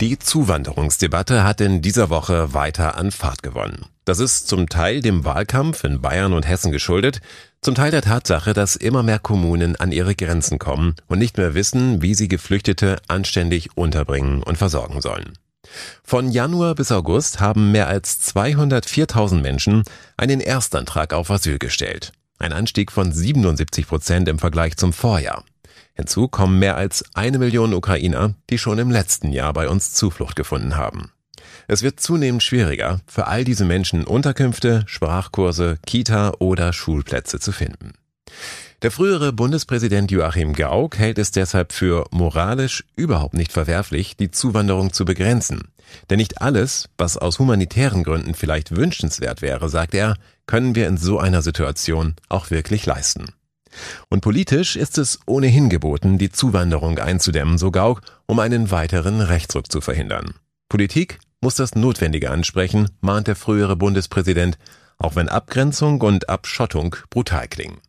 Die 0.00 0.18
Zuwanderungsdebatte 0.18 1.44
hat 1.44 1.60
in 1.60 1.80
dieser 1.80 2.10
Woche 2.10 2.52
weiter 2.52 2.98
an 2.98 3.12
Fahrt 3.12 3.42
gewonnen. 3.42 3.86
Das 4.04 4.18
ist 4.18 4.48
zum 4.48 4.68
Teil 4.68 5.00
dem 5.00 5.24
Wahlkampf 5.24 5.84
in 5.84 6.02
Bayern 6.02 6.32
und 6.32 6.46
Hessen 6.46 6.72
geschuldet, 6.72 7.20
zum 7.64 7.74
Teil 7.74 7.90
der 7.90 8.02
Tatsache, 8.02 8.52
dass 8.52 8.76
immer 8.76 9.02
mehr 9.02 9.18
Kommunen 9.18 9.74
an 9.76 9.90
ihre 9.90 10.14
Grenzen 10.14 10.58
kommen 10.58 10.94
und 11.08 11.18
nicht 11.18 11.38
mehr 11.38 11.54
wissen, 11.54 12.02
wie 12.02 12.14
sie 12.14 12.28
Geflüchtete 12.28 12.98
anständig 13.08 13.76
unterbringen 13.76 14.42
und 14.42 14.58
versorgen 14.58 15.00
sollen. 15.00 15.32
Von 16.02 16.30
Januar 16.30 16.74
bis 16.74 16.92
August 16.92 17.40
haben 17.40 17.72
mehr 17.72 17.88
als 17.88 18.20
204.000 18.34 19.40
Menschen 19.40 19.82
einen 20.18 20.42
Erstantrag 20.42 21.14
auf 21.14 21.30
Asyl 21.30 21.58
gestellt. 21.58 22.12
Ein 22.38 22.52
Anstieg 22.52 22.92
von 22.92 23.10
77 23.10 23.88
Prozent 23.88 24.28
im 24.28 24.38
Vergleich 24.38 24.76
zum 24.76 24.92
Vorjahr. 24.92 25.42
Hinzu 25.94 26.28
kommen 26.28 26.58
mehr 26.58 26.76
als 26.76 27.04
eine 27.14 27.38
Million 27.38 27.72
Ukrainer, 27.72 28.34
die 28.50 28.58
schon 28.58 28.78
im 28.78 28.90
letzten 28.90 29.32
Jahr 29.32 29.54
bei 29.54 29.70
uns 29.70 29.94
Zuflucht 29.94 30.36
gefunden 30.36 30.76
haben. 30.76 31.13
Es 31.66 31.82
wird 31.82 32.00
zunehmend 32.00 32.42
schwieriger, 32.42 33.00
für 33.06 33.26
all 33.26 33.44
diese 33.44 33.64
Menschen 33.64 34.04
Unterkünfte, 34.04 34.84
Sprachkurse, 34.86 35.78
Kita 35.86 36.34
oder 36.38 36.72
Schulplätze 36.72 37.40
zu 37.40 37.52
finden. 37.52 37.92
Der 38.82 38.90
frühere 38.90 39.32
Bundespräsident 39.32 40.10
Joachim 40.10 40.52
Gauck 40.52 40.98
hält 40.98 41.18
es 41.18 41.30
deshalb 41.30 41.72
für 41.72 42.04
moralisch 42.10 42.84
überhaupt 42.96 43.34
nicht 43.34 43.52
verwerflich, 43.52 44.16
die 44.16 44.30
Zuwanderung 44.30 44.92
zu 44.92 45.06
begrenzen. 45.06 45.68
Denn 46.10 46.18
nicht 46.18 46.42
alles, 46.42 46.90
was 46.98 47.16
aus 47.16 47.38
humanitären 47.38 48.02
Gründen 48.02 48.34
vielleicht 48.34 48.76
wünschenswert 48.76 49.40
wäre, 49.40 49.70
sagt 49.70 49.94
er, 49.94 50.16
können 50.46 50.74
wir 50.74 50.86
in 50.86 50.98
so 50.98 51.18
einer 51.18 51.40
Situation 51.40 52.14
auch 52.28 52.50
wirklich 52.50 52.84
leisten. 52.84 53.26
Und 54.08 54.20
politisch 54.20 54.76
ist 54.76 54.98
es 54.98 55.18
ohnehin 55.26 55.68
geboten, 55.68 56.18
die 56.18 56.30
Zuwanderung 56.30 56.98
einzudämmen, 56.98 57.58
so 57.58 57.70
Gauck, 57.70 58.02
um 58.26 58.38
einen 58.38 58.70
weiteren 58.70 59.20
Rechtsruck 59.20 59.70
zu 59.70 59.80
verhindern. 59.80 60.34
Politik 60.68 61.18
muss 61.44 61.56
das 61.56 61.74
Notwendige 61.74 62.30
ansprechen, 62.30 62.88
mahnt 63.02 63.26
der 63.26 63.36
frühere 63.36 63.76
Bundespräsident, 63.76 64.56
auch 64.96 65.14
wenn 65.14 65.28
Abgrenzung 65.28 66.00
und 66.00 66.30
Abschottung 66.30 66.96
brutal 67.10 67.48
klingen. 67.48 67.82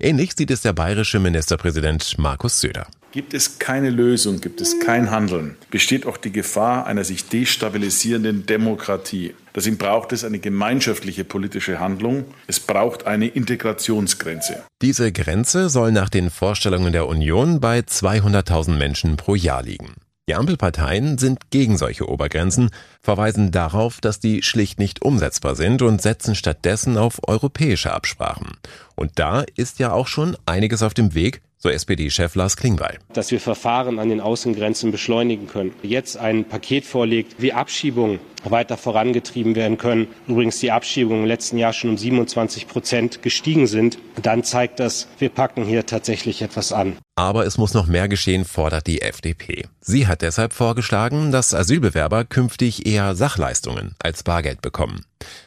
Ähnlich 0.00 0.32
sieht 0.36 0.50
es 0.50 0.62
der 0.62 0.72
bayerische 0.72 1.20
Ministerpräsident 1.20 2.18
Markus 2.18 2.60
Söder. 2.60 2.88
Gibt 3.12 3.34
es 3.34 3.60
keine 3.60 3.90
Lösung, 3.90 4.40
gibt 4.40 4.60
es 4.60 4.80
kein 4.80 5.12
Handeln, 5.12 5.56
besteht 5.70 6.06
auch 6.06 6.16
die 6.16 6.32
Gefahr 6.32 6.86
einer 6.86 7.04
sich 7.04 7.28
destabilisierenden 7.28 8.46
Demokratie. 8.46 9.34
Deswegen 9.54 9.78
braucht 9.78 10.12
es 10.12 10.24
eine 10.24 10.40
gemeinschaftliche 10.40 11.22
politische 11.22 11.78
Handlung. 11.78 12.24
Es 12.48 12.58
braucht 12.58 13.06
eine 13.06 13.28
Integrationsgrenze. 13.28 14.64
Diese 14.82 15.12
Grenze 15.12 15.68
soll 15.68 15.92
nach 15.92 16.08
den 16.08 16.30
Vorstellungen 16.30 16.92
der 16.92 17.06
Union 17.06 17.60
bei 17.60 17.78
200.000 17.78 18.72
Menschen 18.72 19.16
pro 19.16 19.36
Jahr 19.36 19.62
liegen. 19.62 19.94
Die 20.28 20.34
Ampelparteien 20.34 21.16
sind 21.16 21.50
gegen 21.50 21.78
solche 21.78 22.06
Obergrenzen, 22.06 22.68
verweisen 23.00 23.50
darauf, 23.50 24.00
dass 24.00 24.20
die 24.20 24.42
schlicht 24.42 24.78
nicht 24.78 25.02
umsetzbar 25.02 25.54
sind 25.54 25.82
und 25.82 26.02
setzen 26.02 26.34
stattdessen 26.34 26.98
auf 26.98 27.20
europäische 27.26 27.92
Absprachen. 27.92 28.56
Und 28.94 29.12
da 29.16 29.44
ist 29.56 29.78
ja 29.78 29.92
auch 29.92 30.06
schon 30.06 30.36
einiges 30.46 30.82
auf 30.82 30.94
dem 30.94 31.14
Weg, 31.14 31.42
so 31.58 31.68
SPD-Chef 31.68 32.34
Lars 32.36 32.56
Klingbeil. 32.56 32.98
Dass 33.12 33.30
wir 33.32 33.40
Verfahren 33.40 33.98
an 33.98 34.08
den 34.08 34.20
Außengrenzen 34.20 34.92
beschleunigen 34.92 35.48
können. 35.48 35.72
Jetzt 35.82 36.16
ein 36.16 36.44
Paket 36.44 36.84
vorlegt, 36.84 37.36
wie 37.42 37.52
Abschiebungen 37.52 38.20
weiter 38.44 38.76
vorangetrieben 38.76 39.56
werden 39.56 39.78
können. 39.78 40.06
Übrigens 40.28 40.60
die 40.60 40.70
Abschiebungen 40.70 41.22
im 41.22 41.28
letzten 41.28 41.58
Jahr 41.58 41.72
schon 41.72 41.90
um 41.90 41.98
27 41.98 42.68
Prozent 42.68 43.22
gestiegen 43.22 43.66
sind. 43.66 43.98
Dann 44.22 44.44
zeigt 44.44 44.78
das, 44.78 45.08
wir 45.18 45.28
packen 45.28 45.64
hier 45.64 45.84
tatsächlich 45.86 46.42
etwas 46.42 46.72
an. 46.72 46.96
Aber 47.16 47.44
es 47.44 47.58
muss 47.58 47.74
noch 47.74 47.88
mehr 47.88 48.08
geschehen, 48.08 48.44
fordert 48.44 48.86
die 48.86 49.02
FDP. 49.02 49.66
Sie 49.80 50.06
hat 50.06 50.22
deshalb 50.22 50.52
vorgeschlagen, 50.52 51.32
dass 51.32 51.52
Asylbewerber 51.52 52.24
künftig 52.24 52.86
eher 52.88 53.14
Sachleistungen 53.14 53.94
als 53.98 54.22
Bargeld 54.22 54.62
bekommen. 54.62 55.04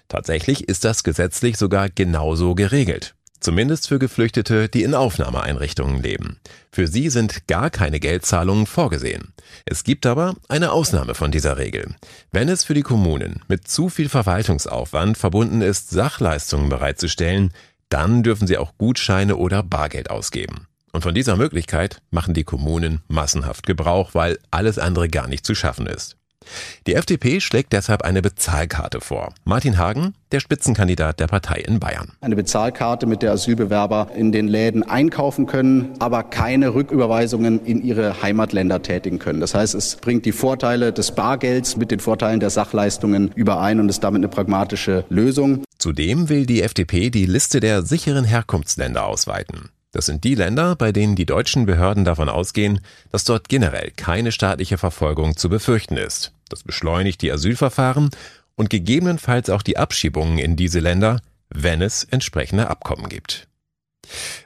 Tatsächlich 0.08 0.70
ist 0.70 0.86
das 0.86 1.04
gesetzlich 1.04 1.58
sogar 1.58 1.90
genauso 1.90 2.54
geregelt. 2.54 3.16
Zumindest 3.40 3.88
für 3.88 3.98
Geflüchtete, 3.98 4.70
die 4.70 4.84
in 4.84 4.94
Aufnahmeeinrichtungen 4.94 6.04
leben. 6.04 6.40
Für 6.72 6.88
sie 6.88 7.10
sind 7.10 7.48
gar 7.48 7.72
keine 7.72 8.00
Geldzahlungen 8.00 8.68
vorgesehen. 8.68 9.34
Es 9.66 9.84
gibt 9.84 10.06
aber 10.06 10.36
eine 10.48 10.72
Ausnahme 10.72 11.16
von 11.16 11.32
dieser 11.32 11.58
Regel. 11.58 11.96
Wenn 12.32 12.50
es 12.50 12.64
für 12.64 12.76
die 12.76 12.84
Kommunen 12.84 13.42
mit 13.48 13.68
zu 13.68 13.90
viel 13.90 14.10
Verwaltungsaufwand 14.10 15.18
verbunden 15.18 15.62
ist, 15.62 15.90
Sachleistungen 15.90 16.70
bereitzustellen, 16.70 17.52
dann 17.90 18.22
dürfen 18.22 18.46
sie 18.46 18.60
auch 18.60 18.78
Gutscheine 18.78 19.36
oder 19.36 19.64
Bargeld 19.64 20.12
ausgeben. 20.12 20.68
Und 20.92 21.02
von 21.02 21.16
dieser 21.16 21.36
Möglichkeit 21.36 22.02
machen 22.12 22.36
die 22.36 22.44
Kommunen 22.44 23.02
massenhaft 23.08 23.66
Gebrauch, 23.66 24.14
weil 24.14 24.38
alles 24.52 24.78
andere 24.78 25.10
gar 25.10 25.28
nicht 25.28 25.48
zu 25.48 25.56
schaffen 25.56 25.88
ist. 25.88 26.18
Die 26.88 26.96
FDP 26.96 27.40
schlägt 27.40 27.74
deshalb 27.74 28.02
eine 28.02 28.22
Bezahlkarte 28.22 29.02
vor. 29.02 29.34
Martin 29.44 29.78
Hagen, 29.78 30.14
der 30.32 30.40
Spitzenkandidat 30.40 31.20
der 31.20 31.28
Partei 31.28 31.60
in 31.60 31.80
Bayern. 31.80 32.14
Eine 32.22 32.36
Bezahlkarte, 32.36 33.06
mit 33.06 33.22
der 33.22 33.32
Asylbewerber 33.34 34.10
in 34.16 34.32
den 34.32 34.48
Läden 34.48 34.84
einkaufen 34.84 35.46
können, 35.46 35.94
aber 36.00 36.24
keine 36.24 36.74
Rücküberweisungen 36.74 37.64
in 37.66 37.84
ihre 37.84 38.22
Heimatländer 38.22 38.82
tätigen 38.82 39.20
können. 39.20 39.40
Das 39.40 39.54
heißt, 39.54 39.76
es 39.76 39.98
bringt 39.98 40.26
die 40.26 40.32
Vorteile 40.32 40.92
des 40.92 41.12
Bargelds 41.12 41.78
mit 41.78 41.92
den 41.92 42.00
Vorteilen 42.00 42.40
der 42.40 42.50
Sachleistungen 42.50 43.32
überein 43.36 43.80
und 43.80 43.90
ist 43.90 44.04
damit 44.04 44.20
eine 44.20 44.30
pragmatische 44.30 45.06
Lösung. 45.10 45.64
Zudem 45.78 46.30
will 46.30 46.46
die 46.46 46.62
FDP 46.62 47.10
die 47.10 47.26
Liste 47.26 47.60
der 47.60 47.84
sicheren 47.84 48.26
Herkunftsländer 48.26 49.06
ausweiten. 49.06 49.70
Das 49.92 50.06
sind 50.06 50.24
die 50.24 50.36
Länder, 50.36 50.76
bei 50.76 50.92
denen 50.92 51.16
die 51.16 51.26
deutschen 51.26 51.66
Behörden 51.66 52.06
davon 52.06 52.30
ausgehen, 52.30 52.80
dass 53.12 53.26
dort 53.26 53.50
generell 53.50 53.92
keine 53.92 54.32
staatliche 54.32 54.78
Verfolgung 54.78 55.36
zu 55.36 55.50
befürchten 55.50 55.98
ist. 55.98 56.32
Das 56.50 56.64
beschleunigt 56.64 57.22
die 57.22 57.32
Asylverfahren 57.32 58.10
und 58.56 58.70
gegebenenfalls 58.70 59.50
auch 59.50 59.62
die 59.62 59.78
Abschiebungen 59.78 60.38
in 60.38 60.56
diese 60.56 60.80
Länder, 60.80 61.22
wenn 61.50 61.82
es 61.82 62.06
entsprechende 62.06 62.70
Abkommen 62.70 63.10
gibt. 63.10 63.48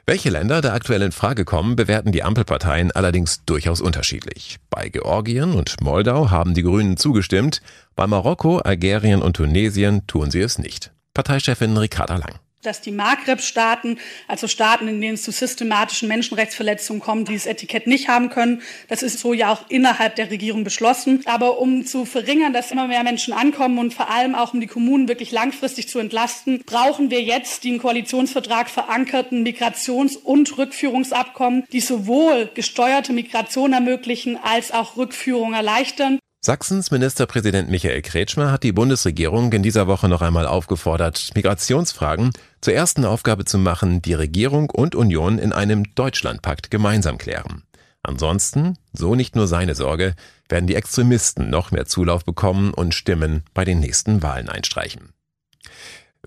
Welche 0.04 0.30
Länder 0.30 0.60
da 0.60 0.74
aktuell 0.74 1.02
in 1.02 1.12
Frage 1.12 1.44
kommen, 1.44 1.76
bewerten 1.76 2.12
die 2.12 2.22
Ampelparteien 2.22 2.92
allerdings 2.92 3.44
durchaus 3.44 3.80
unterschiedlich. 3.80 4.58
Bei 4.70 4.88
Georgien 4.88 5.54
und 5.54 5.80
Moldau 5.80 6.30
haben 6.30 6.54
die 6.54 6.62
Grünen 6.62 6.96
zugestimmt, 6.96 7.62
bei 7.94 8.06
Marokko, 8.06 8.58
Algerien 8.58 9.22
und 9.22 9.36
Tunesien 9.36 10.06
tun 10.06 10.30
sie 10.30 10.40
es 10.40 10.58
nicht. 10.58 10.92
Parteichefin 11.14 11.76
Ricarda 11.76 12.16
Lang 12.16 12.38
dass 12.66 12.80
die 12.80 12.90
Maghreb-Staaten, 12.90 13.98
also 14.28 14.48
Staaten, 14.48 14.88
in 14.88 15.00
denen 15.00 15.14
es 15.14 15.22
zu 15.22 15.30
systematischen 15.30 16.08
Menschenrechtsverletzungen 16.08 17.00
kommt, 17.00 17.28
dieses 17.28 17.46
Etikett 17.46 17.86
nicht 17.86 18.08
haben 18.08 18.28
können. 18.28 18.62
Das 18.88 19.02
ist 19.02 19.18
so 19.18 19.32
ja 19.32 19.52
auch 19.52 19.68
innerhalb 19.68 20.16
der 20.16 20.30
Regierung 20.30 20.64
beschlossen. 20.64 21.22
Aber 21.26 21.58
um 21.58 21.86
zu 21.86 22.04
verringern, 22.04 22.52
dass 22.52 22.70
immer 22.70 22.88
mehr 22.88 23.04
Menschen 23.04 23.32
ankommen 23.32 23.78
und 23.78 23.94
vor 23.94 24.10
allem 24.10 24.34
auch 24.34 24.54
um 24.54 24.60
die 24.60 24.66
Kommunen 24.66 25.08
wirklich 25.08 25.32
langfristig 25.32 25.88
zu 25.88 25.98
entlasten, 25.98 26.62
brauchen 26.66 27.10
wir 27.10 27.22
jetzt 27.22 27.64
im 27.64 27.78
Koalitionsvertrag 27.78 28.68
verankerten 28.68 29.44
Migrations- 29.46 30.16
und 30.16 30.58
Rückführungsabkommen, 30.58 31.64
die 31.72 31.80
sowohl 31.80 32.50
gesteuerte 32.54 33.12
Migration 33.12 33.72
ermöglichen 33.72 34.38
als 34.42 34.72
auch 34.72 34.96
Rückführung 34.96 35.54
erleichtern. 35.54 36.18
Sachsens 36.46 36.92
Ministerpräsident 36.92 37.70
Michael 37.70 38.02
Kretschmer 38.02 38.52
hat 38.52 38.62
die 38.62 38.70
Bundesregierung 38.70 39.52
in 39.52 39.64
dieser 39.64 39.88
Woche 39.88 40.08
noch 40.08 40.22
einmal 40.22 40.46
aufgefordert, 40.46 41.32
Migrationsfragen 41.34 42.30
zur 42.60 42.72
ersten 42.72 43.04
Aufgabe 43.04 43.44
zu 43.44 43.58
machen, 43.58 44.00
die 44.00 44.14
Regierung 44.14 44.70
und 44.70 44.94
Union 44.94 45.40
in 45.40 45.52
einem 45.52 45.92
Deutschlandpakt 45.96 46.70
gemeinsam 46.70 47.18
klären. 47.18 47.64
Ansonsten, 48.04 48.78
so 48.92 49.16
nicht 49.16 49.34
nur 49.34 49.48
seine 49.48 49.74
Sorge, 49.74 50.14
werden 50.48 50.68
die 50.68 50.76
Extremisten 50.76 51.50
noch 51.50 51.72
mehr 51.72 51.86
Zulauf 51.86 52.24
bekommen 52.24 52.72
und 52.72 52.94
Stimmen 52.94 53.42
bei 53.52 53.64
den 53.64 53.80
nächsten 53.80 54.22
Wahlen 54.22 54.48
einstreichen. 54.48 55.14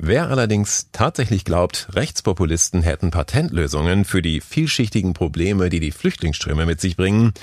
Wer 0.01 0.29
allerdings 0.29 0.87
tatsächlich 0.93 1.43
glaubt, 1.43 1.89
Rechtspopulisten 1.91 2.83
hätten 2.83 3.11
Patentlösungen 3.11 4.05
für 4.05 4.21
die 4.21 4.39
vielschichtigen 4.39 5.13
Probleme, 5.13 5.69
die 5.69 5.81
die 5.81 5.91
Flüchtlingsströme 5.91 6.65
mit 6.65 6.79
sich 6.79 6.95
bringen, 6.95 7.33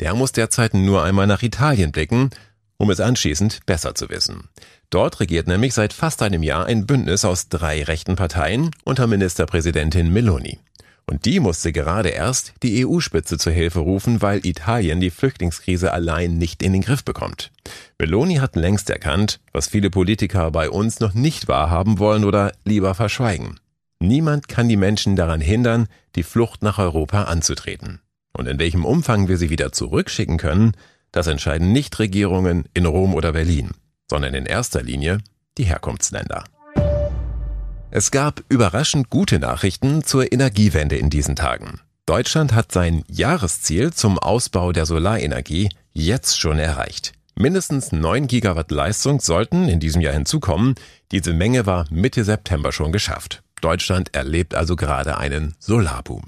der 0.00 0.14
muss 0.14 0.32
derzeit 0.32 0.74
nur 0.74 1.02
einmal 1.02 1.26
nach 1.26 1.42
Italien 1.42 1.92
blicken, 1.92 2.30
um 2.76 2.90
es 2.90 3.00
anschließend 3.00 3.66
besser 3.66 3.94
zu 3.94 4.08
wissen. 4.10 4.48
Dort 4.90 5.20
regiert 5.20 5.46
nämlich 5.46 5.74
seit 5.74 5.92
fast 5.92 6.22
einem 6.22 6.42
Jahr 6.42 6.66
ein 6.66 6.86
Bündnis 6.86 7.24
aus 7.24 7.48
drei 7.48 7.82
rechten 7.82 8.16
Parteien 8.16 8.70
unter 8.84 9.06
Ministerpräsidentin 9.06 10.12
Meloni. 10.12 10.58
Und 11.06 11.26
die 11.26 11.38
musste 11.38 11.72
gerade 11.72 12.08
erst 12.08 12.54
die 12.62 12.86
EU-Spitze 12.86 13.36
zur 13.36 13.52
Hilfe 13.52 13.80
rufen, 13.80 14.22
weil 14.22 14.46
Italien 14.46 15.00
die 15.00 15.10
Flüchtlingskrise 15.10 15.92
allein 15.92 16.38
nicht 16.38 16.62
in 16.62 16.72
den 16.72 16.82
Griff 16.82 17.04
bekommt. 17.04 17.50
Meloni 17.98 18.36
hat 18.36 18.56
längst 18.56 18.88
erkannt, 18.88 19.40
was 19.52 19.68
viele 19.68 19.90
Politiker 19.90 20.50
bei 20.50 20.70
uns 20.70 21.00
noch 21.00 21.12
nicht 21.12 21.46
wahrhaben 21.46 21.98
wollen 21.98 22.24
oder 22.24 22.52
lieber 22.64 22.94
verschweigen. 22.94 23.60
Niemand 24.00 24.48
kann 24.48 24.68
die 24.68 24.76
Menschen 24.76 25.14
daran 25.14 25.40
hindern, 25.40 25.88
die 26.14 26.22
Flucht 26.22 26.62
nach 26.62 26.78
Europa 26.78 27.24
anzutreten. 27.24 28.00
Und 28.36 28.46
in 28.46 28.58
welchem 28.58 28.84
Umfang 28.84 29.28
wir 29.28 29.38
sie 29.38 29.50
wieder 29.50 29.72
zurückschicken 29.72 30.36
können, 30.36 30.72
das 31.12 31.28
entscheiden 31.28 31.72
nicht 31.72 31.98
Regierungen 31.98 32.64
in 32.74 32.86
Rom 32.86 33.14
oder 33.14 33.32
Berlin, 33.32 33.70
sondern 34.10 34.34
in 34.34 34.46
erster 34.46 34.82
Linie 34.82 35.18
die 35.56 35.64
Herkunftsländer. 35.64 36.44
Es 37.92 38.10
gab 38.10 38.42
überraschend 38.48 39.08
gute 39.08 39.38
Nachrichten 39.38 40.02
zur 40.02 40.32
Energiewende 40.32 40.96
in 40.96 41.10
diesen 41.10 41.36
Tagen. 41.36 41.80
Deutschland 42.06 42.52
hat 42.52 42.72
sein 42.72 43.04
Jahresziel 43.08 43.92
zum 43.92 44.18
Ausbau 44.18 44.72
der 44.72 44.84
Solarenergie 44.84 45.68
jetzt 45.92 46.38
schon 46.40 46.58
erreicht. 46.58 47.12
Mindestens 47.36 47.92
9 47.92 48.26
Gigawatt 48.26 48.70
Leistung 48.72 49.20
sollten 49.20 49.68
in 49.68 49.80
diesem 49.80 50.02
Jahr 50.02 50.12
hinzukommen. 50.12 50.74
Diese 51.12 51.32
Menge 51.32 51.66
war 51.66 51.86
Mitte 51.90 52.24
September 52.24 52.72
schon 52.72 52.92
geschafft. 52.92 53.42
Deutschland 53.60 54.14
erlebt 54.14 54.54
also 54.54 54.76
gerade 54.76 55.16
einen 55.16 55.54
Solarboom. 55.58 56.24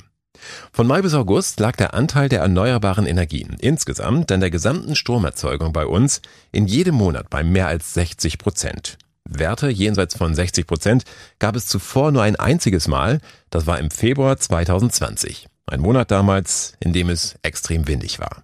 Von 0.73 0.87
Mai 0.87 1.03
bis 1.03 1.15
August 1.15 1.61
lag 1.61 1.77
der 1.77 1.95
Anteil 1.95 2.29
der 2.29 2.41
erneuerbaren 2.41 3.07
Energien 3.07 3.57
insgesamt 3.61 4.31
an 4.33 4.41
der 4.41 4.51
gesamten 4.51 4.97
Stromerzeugung 4.97 5.73
bei 5.73 5.87
uns 5.87 6.23
in 6.53 6.67
jedem 6.67 6.95
Monat 6.97 7.31
bei 7.31 7.45
mehr 7.45 7.69
als 7.69 7.95
60 7.95 8.39
Prozent. 8.39 8.99
Werte 9.25 9.69
jenseits 9.69 10.17
von 10.17 10.35
60 10.35 10.67
Prozent 10.67 11.05
gab 11.39 11.57
es 11.57 11.67
zuvor 11.67 12.13
nur 12.13 12.23
ein 12.23 12.37
einziges 12.37 12.89
Mal. 12.89 13.21
Das 13.51 13.67
war 13.67 13.79
im 13.79 13.91
Februar 13.91 14.37
2020. 14.37 15.49
Ein 15.67 15.81
Monat 15.81 16.11
damals, 16.11 16.75
in 16.79 16.93
dem 16.93 17.11
es 17.11 17.37
extrem 17.43 17.89
windig 17.89 18.21
war. 18.21 18.43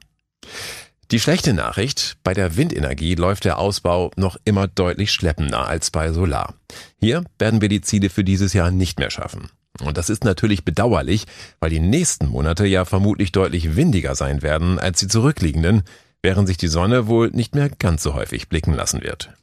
Die 1.13 1.21
schlechte 1.21 1.53
Nachricht, 1.53 2.17
bei 2.25 2.33
der 2.33 2.57
Windenergie 2.57 3.15
läuft 3.17 3.45
der 3.45 3.59
Ausbau 3.59 4.11
noch 4.17 4.39
immer 4.47 4.67
deutlich 4.67 5.13
schleppender 5.13 5.67
als 5.69 5.91
bei 5.91 6.11
Solar. 6.11 6.55
Hier 7.01 7.23
werden 7.39 7.61
wir 7.61 7.69
die 7.69 7.83
Ziele 7.83 8.09
für 8.09 8.25
dieses 8.25 8.55
Jahr 8.55 8.71
nicht 8.71 8.99
mehr 8.99 9.11
schaffen. 9.11 9.51
Und 9.83 9.99
das 9.99 10.09
ist 10.09 10.25
natürlich 10.25 10.65
bedauerlich, 10.65 11.27
weil 11.61 11.69
die 11.69 11.81
nächsten 11.81 12.29
Monate 12.29 12.65
ja 12.65 12.87
vermutlich 12.87 13.31
deutlich 13.31 13.77
windiger 13.77 14.15
sein 14.15 14.41
werden 14.41 14.79
als 14.79 15.01
die 15.01 15.09
zurückliegenden, 15.09 15.83
während 16.23 16.49
sich 16.49 16.57
die 16.57 16.69
Sonne 16.69 17.09
wohl 17.09 17.29
nicht 17.29 17.55
mehr 17.55 17.69
ganz 17.69 18.03
so 18.03 18.15
häufig 18.15 18.49
blicken 18.49 18.73
lassen 18.73 19.03
wird. 19.03 19.35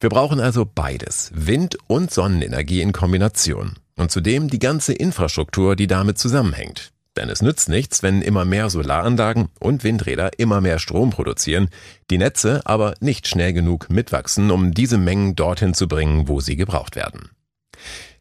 Wir 0.00 0.08
brauchen 0.08 0.40
also 0.40 0.64
beides, 0.64 1.30
Wind- 1.34 1.76
und 1.86 2.10
Sonnenenergie 2.10 2.80
in 2.80 2.92
Kombination. 2.92 3.74
Und 3.96 4.10
zudem 4.10 4.48
die 4.48 4.58
ganze 4.58 4.94
Infrastruktur, 4.94 5.76
die 5.76 5.86
damit 5.86 6.16
zusammenhängt. 6.16 6.92
Denn 7.18 7.30
es 7.30 7.42
nützt 7.42 7.68
nichts, 7.68 8.04
wenn 8.04 8.22
immer 8.22 8.44
mehr 8.44 8.70
Solaranlagen 8.70 9.48
und 9.58 9.82
Windräder 9.82 10.38
immer 10.38 10.60
mehr 10.60 10.78
Strom 10.78 11.10
produzieren, 11.10 11.68
die 12.10 12.18
Netze 12.18 12.60
aber 12.64 12.94
nicht 13.00 13.26
schnell 13.26 13.52
genug 13.52 13.90
mitwachsen, 13.90 14.52
um 14.52 14.72
diese 14.72 14.98
Mengen 14.98 15.34
dorthin 15.34 15.74
zu 15.74 15.88
bringen, 15.88 16.28
wo 16.28 16.38
sie 16.38 16.54
gebraucht 16.54 16.94
werden. 16.94 17.30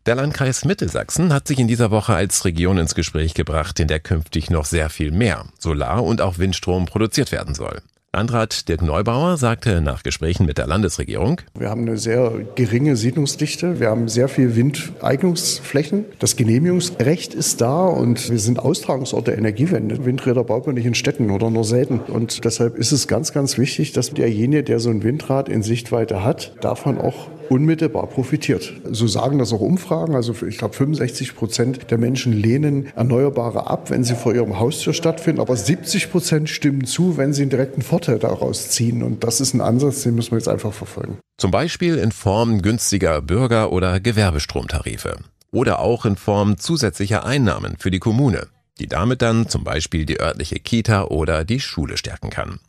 Der 0.08 0.16
Landkreis 0.16 0.66
Mittelsachsen 0.66 1.32
hat 1.32 1.48
sich 1.48 1.60
in 1.60 1.68
dieser 1.68 1.92
Woche 1.92 2.16
als 2.16 2.44
Region 2.44 2.80
ins 2.80 2.96
Gespräch 2.96 3.36
gebracht, 3.36 3.80
in 3.80 3.88
der 3.88 4.00
künftig 4.00 4.50
noch 4.50 4.66
sehr 4.66 4.89
viel 4.89 5.12
mehr 5.12 5.46
Solar- 5.60 6.04
und 6.04 6.20
auch 6.20 6.39
Windstrom 6.39 6.88
produziert 6.88 7.32
werden 7.32 7.54
soll. 7.54 7.84
Landrat 8.14 8.68
Dirk 8.68 8.82
Neubauer 8.82 9.38
sagte 9.38 9.82
nach 9.82 10.02
Gesprächen 10.02 10.46
mit 10.46 10.58
der 10.58 10.66
Landesregierung, 10.66 11.42
wir 11.58 11.70
haben 11.70 11.82
eine 11.82 11.98
sehr 11.98 12.32
geringe 12.56 12.96
Siedlungsdichte, 12.96 13.80
wir 13.80 13.90
haben 13.90 14.08
sehr 14.08 14.28
viel 14.28 14.56
Windeignungsflächen. 14.56 16.06
Das 16.18 16.36
Genehmigungsrecht 16.36 17.34
ist 17.34 17.62
da 17.62 17.86
und 17.86 18.32
wir 18.32 18.40
sind 18.40 18.60
Austragungsort 18.60 19.28
der 19.28 19.38
Energiewende. 19.38 20.06
Windräder 20.06 20.44
baut 20.44 20.66
man 20.66 20.76
nicht 20.76 20.86
in 20.86 20.96
Städten 20.96 21.30
oder 21.30 21.52
nur 21.52 21.64
selten. 21.64 22.00
Und 22.00 22.44
deshalb 22.46 22.78
ist 22.78 22.92
es 22.92 23.08
ganz, 23.08 23.34
ganz 23.34 23.58
wichtig, 23.58 23.92
dass 23.92 24.12
derjenige, 24.12 24.64
der 24.64 24.80
so 24.80 24.90
ein 24.90 25.04
Windrad 25.04 25.50
in 25.50 25.62
Sichtweite 25.62 26.24
hat, 26.24 26.54
davon 26.62 26.98
auch 26.98 27.28
unmittelbar 27.50 28.08
profitiert. 28.08 28.74
So 28.89 29.08
sagen 29.08 29.39
das 29.39 29.54
auch 29.54 29.60
Umfragen. 29.60 30.16
Also 30.16 30.34
ich 30.46 30.58
glaube, 30.58 30.75
65 30.75 31.36
Prozent 31.36 31.92
der 31.92 31.98
Menschen 31.98 32.34
lehnen 32.34 32.88
Erneuerbare 32.96 33.68
ab, 33.68 33.89
wenn 33.89 34.04
sie 34.04 34.16
vor 34.16 34.34
ihrem 34.34 34.60
Haustür 34.60 34.94
stattfinden. 34.94 35.42
Aber 35.42 35.56
70 35.56 36.12
Prozent 36.12 36.50
stimmen 36.50 36.86
zu, 36.86 37.18
wenn 37.18 37.34
sie 37.34 37.44
einen 37.44 37.51
direkten 37.51 37.82
Vorteil 37.82 38.20
daraus 38.20 38.70
ziehen. 38.70 39.04
Und 39.04 39.24
das 39.24 39.42
ist 39.42 39.54
ein 39.54 39.62
Ansatz, 39.62 40.04
den 40.04 40.16
müssen 40.16 40.32
wir 40.32 40.38
jetzt 40.38 40.50
einfach 40.50 40.74
verfolgen. 40.74 41.18
Zum 41.38 41.51
Beispiel 41.51 41.98
in 41.98 42.12
Form 42.12 42.62
günstiger 42.62 43.22
Bürger- 43.22 43.72
oder 43.72 44.00
Gewerbestromtarife. 44.00 45.18
Oder 45.51 45.80
auch 45.80 46.06
in 46.06 46.18
Form 46.18 46.58
zusätzlicher 46.58 47.25
Einnahmen 47.25 47.75
für 47.80 47.92
die 47.92 48.00
Kommune, 48.00 48.48
die 48.80 48.88
damit 48.88 49.22
dann 49.22 49.48
zum 49.48 49.63
Beispiel 49.63 50.06
die 50.06 50.20
örtliche 50.20 50.60
Kita 50.60 51.06
oder 51.06 51.46
die 51.46 51.60
Schule 51.60 51.98
stärken 51.98 52.30
kann. 52.30 52.60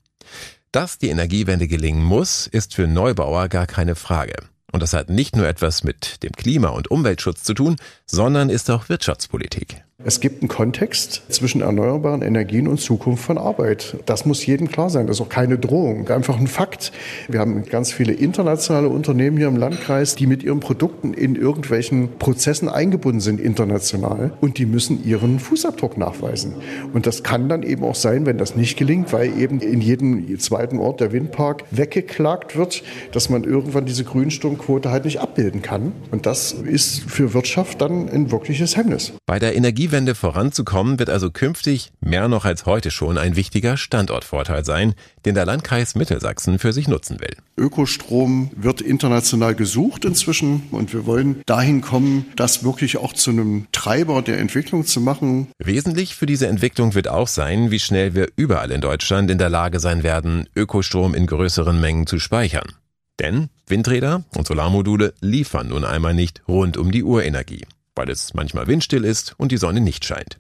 Dass 0.71 0.99
die 0.99 1.09
Energiewende 1.09 1.67
gelingen 1.67 2.05
muss, 2.05 2.47
ist 2.47 2.75
für 2.75 2.87
Neubauer 2.87 3.49
gar 3.49 3.67
keine 3.67 3.95
Frage. 3.95 4.35
Und 4.73 4.83
das 4.83 4.93
hat 4.93 5.09
nicht 5.09 5.35
nur 5.35 5.47
etwas 5.47 5.83
mit 5.83 6.23
dem 6.23 6.33
Klima- 6.33 6.69
und 6.69 6.91
Umweltschutz 6.91 7.43
zu 7.43 7.55
tun, 7.55 7.77
sondern 8.07 8.51
ist 8.51 8.71
auch 8.71 8.89
Wirtschaftspolitik. 8.89 9.83
Es 10.05 10.21
gibt 10.21 10.43
einen 10.43 10.49
Kontext 10.49 11.23
zwischen 11.29 11.61
erneuerbaren 11.61 12.23
Energien 12.23 12.69
und 12.69 12.79
Zukunft 12.79 13.25
von 13.25 13.37
Arbeit. 13.37 13.97
Das 14.07 14.27
muss 14.27 14.47
jedem 14.47 14.69
klar 14.69 14.91
sein. 14.91 15.09
Das 15.09 15.17
ist 15.17 15.21
auch 15.21 15.29
keine 15.29 15.59
Drohung, 15.59 16.09
einfach 16.09 16.39
ein 16.39 16.47
Fakt. 16.47 16.93
Wir 17.27 17.41
haben 17.41 17.65
ganz 17.65 17.91
viele 17.91 18.13
internationale 18.13 18.91
Unternehmen 18.91 19.37
hier 19.39 19.49
im 19.49 19.57
Landkreis, 19.57 20.15
die 20.15 20.29
mit 20.29 20.45
ihren 20.45 20.61
Produkten 20.61 21.15
in 21.15 21.35
irgendwelchen 21.35 22.17
Prozessen 22.17 22.69
eingebunden 22.69 23.21
sind 23.21 23.41
international 23.41 24.35
und 24.41 24.59
die 24.59 24.67
müssen 24.67 25.05
ihren 25.05 25.41
Fußabdruck 25.41 25.99
nachweisen. 25.99 26.55
Und 26.93 27.09
das 27.09 27.25
kann 27.25 27.49
dann 27.49 27.65
eben 27.65 27.83
auch 27.83 27.97
sein, 27.97 28.25
wenn 28.25 28.39
das 28.39 28.55
nicht 28.55 28.79
gelingt, 28.79 29.13
weil 29.13 29.37
eben 29.37 29.59
in 29.59 29.81
jedem 29.81 30.39
zweiten 30.39 30.79
Ort 30.79 31.01
der 31.01 31.11
Windpark 31.11 31.65
weggeklagt 31.73 32.55
wird, 32.55 32.85
dass 33.11 33.31
man 33.31 33.43
irgendwann 33.43 33.85
diese 33.85 34.05
Grünstromquote 34.05 34.93
halt 34.93 35.07
nicht 35.07 35.19
abbilden 35.19 35.61
kann. 35.61 35.91
Und 36.13 36.25
das 36.25 36.53
ist 36.53 37.01
für 37.11 37.35
Wirtschaft 37.35 37.81
dann 37.81 38.09
ein 38.09 38.31
wirkliches 38.31 38.77
Hemmnis. 38.77 39.13
Bei 39.27 39.41
der 39.41 39.57
Energie 39.57 39.88
Energiewende 39.89 40.15
voranzukommen, 40.15 40.99
wird 40.99 41.09
also 41.09 41.31
künftig 41.31 41.93
mehr 42.01 42.29
noch 42.29 42.45
als 42.45 42.67
heute 42.67 42.91
schon 42.91 43.17
ein 43.17 43.37
wichtiger 43.37 43.79
Standortvorteil 43.79 44.63
sein, 44.63 44.93
den 45.25 45.35
der 45.35 45.47
Landkreis 45.47 45.95
Mittelsachsen 45.95 46.59
für 46.59 46.75
sich 46.75 46.89
nutzen 46.89 47.21
will. 47.21 47.35
Ökostrom 47.57 48.51
wird 48.55 48.83
international 48.83 49.55
gesucht 49.55 50.05
inzwischen 50.05 50.65
und 50.73 50.93
wir 50.93 51.07
wollen 51.07 51.41
dahin 51.47 51.81
kommen, 51.81 52.27
das 52.37 52.65
wirklich 52.65 52.99
auch 52.99 53.15
zu 53.15 53.31
einem 53.31 53.67
Treiber 53.73 54.21
der 54.21 54.39
Entwicklung 54.41 54.85
zu 54.85 55.01
machen. 55.01 55.49
Wesentlich 55.59 56.15
für 56.15 56.27
diese 56.27 56.49
Entwicklung 56.49 56.95
wird 56.95 57.09
auch 57.09 57.29
sein, 57.29 57.71
wie 57.71 57.81
schnell 57.81 58.15
wir 58.15 58.29
überall 58.37 58.71
in 58.71 58.83
Deutschland 58.83 59.31
in 59.31 59.39
der 59.39 59.49
Lage 59.49 59.81
sein 59.81 60.03
werden, 60.03 60.49
Ökostrom 60.55 61.15
in 61.15 61.27
größeren 61.27 61.81
Mengen 61.81 62.07
zu 62.07 62.19
speichern. 62.19 62.75
Denn 63.19 63.49
Windräder 63.67 64.25
und 64.37 64.47
Solarmodule 64.47 65.15
liefern 65.23 65.69
nun 65.69 65.87
einmal 65.87 66.13
nicht 66.13 66.43
rund 66.47 66.77
um 66.77 66.93
die 66.93 67.05
Uhr 67.05 67.25
Energie 67.25 67.65
weil 67.99 68.09
es 68.09 68.33
manchmal 68.33 68.69
windstill 68.69 69.05
ist 69.05 69.35
und 69.37 69.53
die 69.53 69.59
Sonne 69.59 69.81
nicht 69.81 70.05
scheint. 70.07 70.39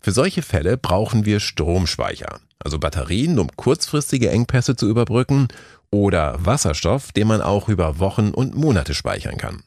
Für 0.00 0.12
solche 0.12 0.42
Fälle 0.42 0.76
brauchen 0.76 1.24
wir 1.24 1.40
Stromspeicher, 1.40 2.40
also 2.58 2.78
Batterien, 2.78 3.38
um 3.38 3.54
kurzfristige 3.54 4.30
Engpässe 4.30 4.74
zu 4.74 4.88
überbrücken, 4.88 5.48
oder 5.90 6.34
Wasserstoff, 6.44 7.12
den 7.12 7.28
man 7.28 7.40
auch 7.40 7.68
über 7.68 8.00
Wochen 8.00 8.30
und 8.30 8.56
Monate 8.56 8.94
speichern 8.94 9.36
kann. 9.36 9.62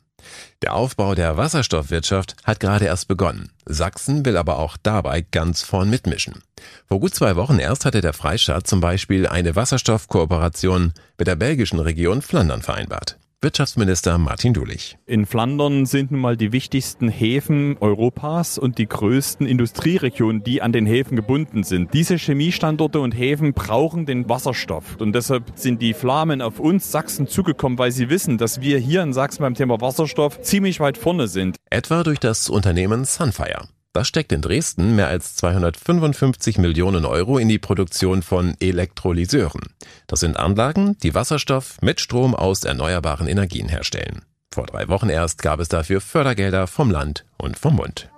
Der 0.62 0.74
Aufbau 0.74 1.16
der 1.16 1.38
Wasserstoffwirtschaft 1.38 2.36
hat 2.44 2.60
gerade 2.60 2.86
erst 2.86 3.08
begonnen. 3.08 3.52
Sachsen 3.66 4.26
will 4.26 4.36
aber 4.36 4.60
auch 4.60 4.76
dabei 4.78 5.22
ganz 5.22 5.62
vorn 5.62 5.90
mitmischen. 5.90 6.44
Vor 6.88 7.00
gut 7.00 7.16
zwei 7.16 7.36
Wochen 7.36 7.60
erst 7.60 7.86
hatte 7.86 8.02
der 8.02 8.14
Freistaat 8.14 8.68
zum 8.68 8.82
Beispiel 8.82 9.28
eine 9.28 9.56
Wasserstoffkooperation 9.56 10.94
mit 11.18 11.28
der 11.28 11.36
belgischen 11.36 11.80
Region 11.80 12.22
Flandern 12.22 12.62
vereinbart. 12.62 13.18
Wirtschaftsminister 13.42 14.18
Martin 14.18 14.54
Dulich. 14.54 14.98
In 15.06 15.26
Flandern 15.26 15.86
sind 15.86 16.12
nun 16.12 16.20
mal 16.20 16.36
die 16.36 16.52
wichtigsten 16.52 17.08
Häfen 17.08 17.78
Europas 17.80 18.58
und 18.58 18.78
die 18.78 18.86
größten 18.86 19.48
Industrieregionen, 19.48 20.44
die 20.44 20.62
an 20.62 20.74
den 20.74 20.86
Häfen 20.86 21.16
gebunden 21.16 21.64
sind. 21.64 21.94
Diese 21.94 22.18
Chemiestandorte 22.18 23.00
und 23.00 23.14
Häfen 23.14 23.54
brauchen 23.54 24.06
den 24.06 24.28
Wasserstoff. 24.28 24.98
Und 25.00 25.14
deshalb 25.14 25.54
sind 25.56 25.82
die 25.82 25.94
Flamen 25.94 26.42
auf 26.42 26.60
uns 26.60 26.92
Sachsen 26.92 27.28
zugekommen, 27.28 27.80
weil 27.80 27.94
sie 27.94 28.10
wissen, 28.10 28.38
dass 28.38 28.60
wir 28.60 28.78
hier 28.78 29.04
in 29.04 29.14
Sachsen 29.14 29.42
beim 29.44 29.54
Thema 29.54 29.80
Wasserstoff 29.80 30.42
ziemlich 30.42 30.82
weit 30.82 30.98
vorne 30.98 31.30
sind. 31.30 31.56
Etwa 31.70 32.04
durch 32.04 32.20
das 32.20 32.50
Unternehmen 32.50 33.06
Sunfire. 33.06 33.70
Das 33.94 34.08
steckt 34.08 34.32
in 34.32 34.42
Dresden 34.42 34.96
mehr 34.96 35.08
als 35.08 35.36
255 35.38 36.60
Millionen 36.60 37.06
Euro 37.06 37.40
in 37.40 37.50
die 37.50 37.58
Produktion 37.58 38.22
von 38.22 38.56
Elektrolyseuren. 38.60 39.62
Das 40.06 40.20
sind 40.20 40.38
Anlagen, 40.38 40.98
die 41.00 41.16
Wasserstoff 41.16 41.82
mit 41.82 42.00
Strom 42.00 42.36
aus 42.36 42.64
erneuerbaren 42.64 43.28
Energien 43.28 43.68
herstellen. 43.68 44.22
Vor 44.54 44.68
drei 44.68 44.88
Wochen 44.90 45.10
erst 45.10 45.42
gab 45.42 45.60
es 45.60 45.70
dafür 45.70 46.02
Fördergelder 46.02 46.68
vom 46.68 46.92
Land 46.92 47.26
und 47.38 47.58
vom 47.58 47.78
Bund. 47.78 48.10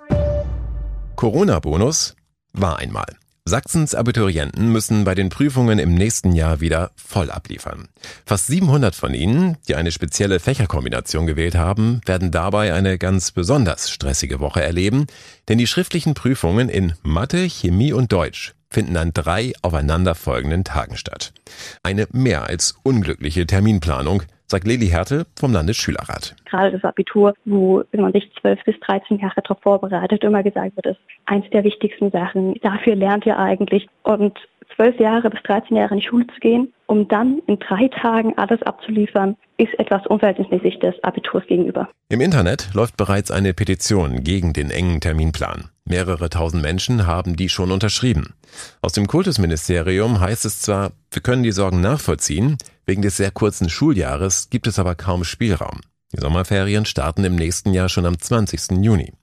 Corona-Bonus 1.15 2.15
war 2.53 2.79
einmal. 2.79 3.20
Sachsens 3.43 3.95
Abiturienten 3.95 4.71
müssen 4.71 5.03
bei 5.03 5.15
den 5.15 5.29
Prüfungen 5.29 5.79
im 5.79 5.95
nächsten 5.95 6.33
Jahr 6.33 6.59
wieder 6.61 6.91
voll 6.95 7.31
abliefern. 7.31 7.87
Fast 8.23 8.45
700 8.47 8.93
von 8.93 9.15
ihnen, 9.15 9.57
die 9.67 9.73
eine 9.73 9.91
spezielle 9.91 10.39
Fächerkombination 10.39 11.25
gewählt 11.25 11.55
haben, 11.55 12.01
werden 12.05 12.29
dabei 12.29 12.71
eine 12.71 12.99
ganz 12.99 13.31
besonders 13.31 13.89
stressige 13.89 14.39
Woche 14.39 14.61
erleben, 14.61 15.07
denn 15.49 15.57
die 15.57 15.65
schriftlichen 15.65 16.13
Prüfungen 16.13 16.69
in 16.69 16.93
Mathe, 17.01 17.49
Chemie 17.49 17.93
und 17.93 18.11
Deutsch 18.11 18.53
finden 18.69 18.95
an 18.95 19.11
drei 19.11 19.53
aufeinanderfolgenden 19.63 20.63
Tagen 20.63 20.95
statt. 20.95 21.33
Eine 21.81 22.07
mehr 22.11 22.43
als 22.43 22.75
unglückliche 22.83 23.47
Terminplanung, 23.47 24.21
sagt 24.51 24.67
Lili 24.67 24.87
Hertel 24.87 25.25
vom 25.39 25.51
Landesschülerrat. 25.51 26.35
Gerade 26.45 26.71
das 26.71 26.83
Abitur, 26.83 27.33
wo 27.45 27.83
man 27.93 28.11
sich 28.13 28.31
zwölf 28.39 28.63
bis 28.63 28.79
13 28.81 29.19
Jahre 29.19 29.41
darauf 29.41 29.61
vorbereitet, 29.61 30.23
immer 30.23 30.43
gesagt 30.43 30.75
wird, 30.75 30.85
ist 30.85 30.99
eins 31.25 31.49
der 31.51 31.63
wichtigsten 31.63 32.11
Sachen. 32.11 32.55
Dafür 32.61 32.95
lernt 32.95 33.25
ihr 33.25 33.39
eigentlich. 33.39 33.87
Und 34.03 34.37
zwölf 34.75 34.99
Jahre 34.99 35.29
bis 35.29 35.41
13 35.43 35.75
Jahre 35.75 35.95
in 35.95 36.01
die 36.01 36.07
Schule 36.07 36.27
zu 36.27 36.39
gehen, 36.39 36.73
um 36.85 37.07
dann 37.07 37.41
in 37.47 37.57
drei 37.59 37.87
Tagen 37.87 38.37
alles 38.37 38.61
abzuliefern, 38.63 39.35
ist 39.57 39.73
etwas 39.79 40.05
unverhältnismäßig 40.07 40.79
des 40.79 40.95
Abiturs 41.03 41.45
gegenüber. 41.47 41.89
Im 42.09 42.21
Internet 42.21 42.69
läuft 42.73 42.97
bereits 42.97 43.31
eine 43.31 43.53
Petition 43.53 44.23
gegen 44.23 44.53
den 44.53 44.69
engen 44.69 44.99
Terminplan. 44.99 45.70
Mehrere 45.85 46.29
tausend 46.29 46.61
Menschen 46.61 47.07
haben 47.07 47.35
die 47.35 47.49
schon 47.49 47.71
unterschrieben. 47.71 48.35
Aus 48.81 48.93
dem 48.93 49.07
Kultusministerium 49.07 50.19
heißt 50.19 50.45
es 50.45 50.61
zwar, 50.61 50.91
wir 51.11 51.21
können 51.21 51.43
die 51.43 51.51
Sorgen 51.51 51.81
nachvollziehen, 51.81 52.57
wegen 52.85 53.01
des 53.01 53.17
sehr 53.17 53.31
kurzen 53.31 53.69
Schuljahres 53.69 54.49
gibt 54.49 54.67
es 54.67 54.79
aber 54.79 54.95
kaum 54.95 55.23
Spielraum. 55.23 55.81
Die 56.13 56.21
Sommerferien 56.21 56.85
starten 56.85 57.23
im 57.23 57.35
nächsten 57.35 57.73
Jahr 57.73 57.89
schon 57.89 58.05
am 58.05 58.19
20. 58.19 58.83
Juni. 58.83 59.13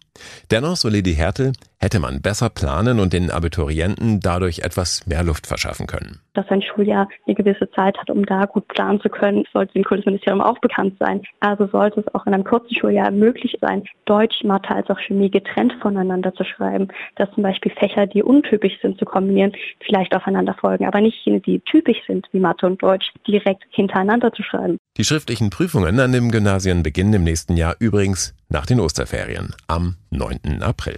Dennoch, 0.51 0.77
so 0.77 0.89
Lady 0.89 1.15
Hertel, 1.15 1.53
hätte 1.81 2.01
man 2.01 2.21
besser 2.21 2.51
planen 2.51 2.99
und 3.01 3.13
den 3.13 3.31
Abiturienten 3.31 4.21
dadurch 4.21 4.61
etwas 4.61 5.07
mehr 5.07 5.23
Luft 5.23 5.47
verschaffen 5.47 5.87
können. 5.87 6.21
Dass 6.35 6.49
ein 6.51 6.63
Schuljahr 6.63 7.09
eine 7.27 7.35
gewisse 7.35 7.71
Zeit 7.71 7.97
hat, 7.99 8.11
um 8.11 8.25
da 8.25 8.45
gut 8.45 8.67
planen 8.69 9.01
zu 9.01 9.09
können, 9.09 9.45
sollte 9.53 9.73
dem 9.75 9.85
Kultusministerium 9.85 10.41
auch 10.41 10.59
bekannt 10.59 10.95
sein. 10.99 11.23
Also 11.41 11.67
sollte 11.69 12.01
es 12.01 12.15
auch 12.15 12.27
in 12.27 12.35
einem 12.35 12.45
kurzen 12.45 12.75
Schuljahr 12.75 13.11
möglich 13.11 13.57
sein, 13.61 13.85
Deutsch, 14.05 14.43
Mathe 14.45 14.75
als 14.75 14.89
auch 14.91 14.99
Chemie 15.01 15.31
getrennt 15.31 15.75
voneinander 15.81 16.35
zu 16.35 16.45
schreiben. 16.45 16.89
Dass 17.17 17.31
zum 17.33 17.43
Beispiel 17.43 17.73
Fächer, 17.73 18.07
die 18.07 18.23
untypisch 18.23 18.79
sind, 18.83 18.99
zu 18.99 19.05
kombinieren, 19.05 19.53
vielleicht 19.85 20.15
aufeinander 20.15 20.55
folgen, 20.55 20.87
aber 20.87 21.01
nicht 21.01 21.25
jene, 21.25 21.41
die 21.41 21.61
typisch 21.61 21.99
sind, 22.07 22.27
wie 22.33 22.41
Mathe 22.41 22.67
und 22.67 22.83
Deutsch, 22.83 23.13
direkt 23.27 23.65
hintereinander 23.71 24.33
zu 24.33 24.43
schreiben. 24.43 24.79
Die 24.97 25.05
schriftlichen 25.05 25.51
Prüfungen 25.51 26.01
an 26.01 26.13
den 26.13 26.31
Gymnasien 26.31 26.83
beginnen 26.83 27.15
im 27.15 27.25
nächsten 27.25 27.57
Jahr 27.57 27.77
übrigens 27.79 28.35
nach 28.49 28.67
den 28.67 28.81
Osterferien 28.81 29.55
am 29.67 29.97
9. 30.11 30.63
April. 30.63 30.97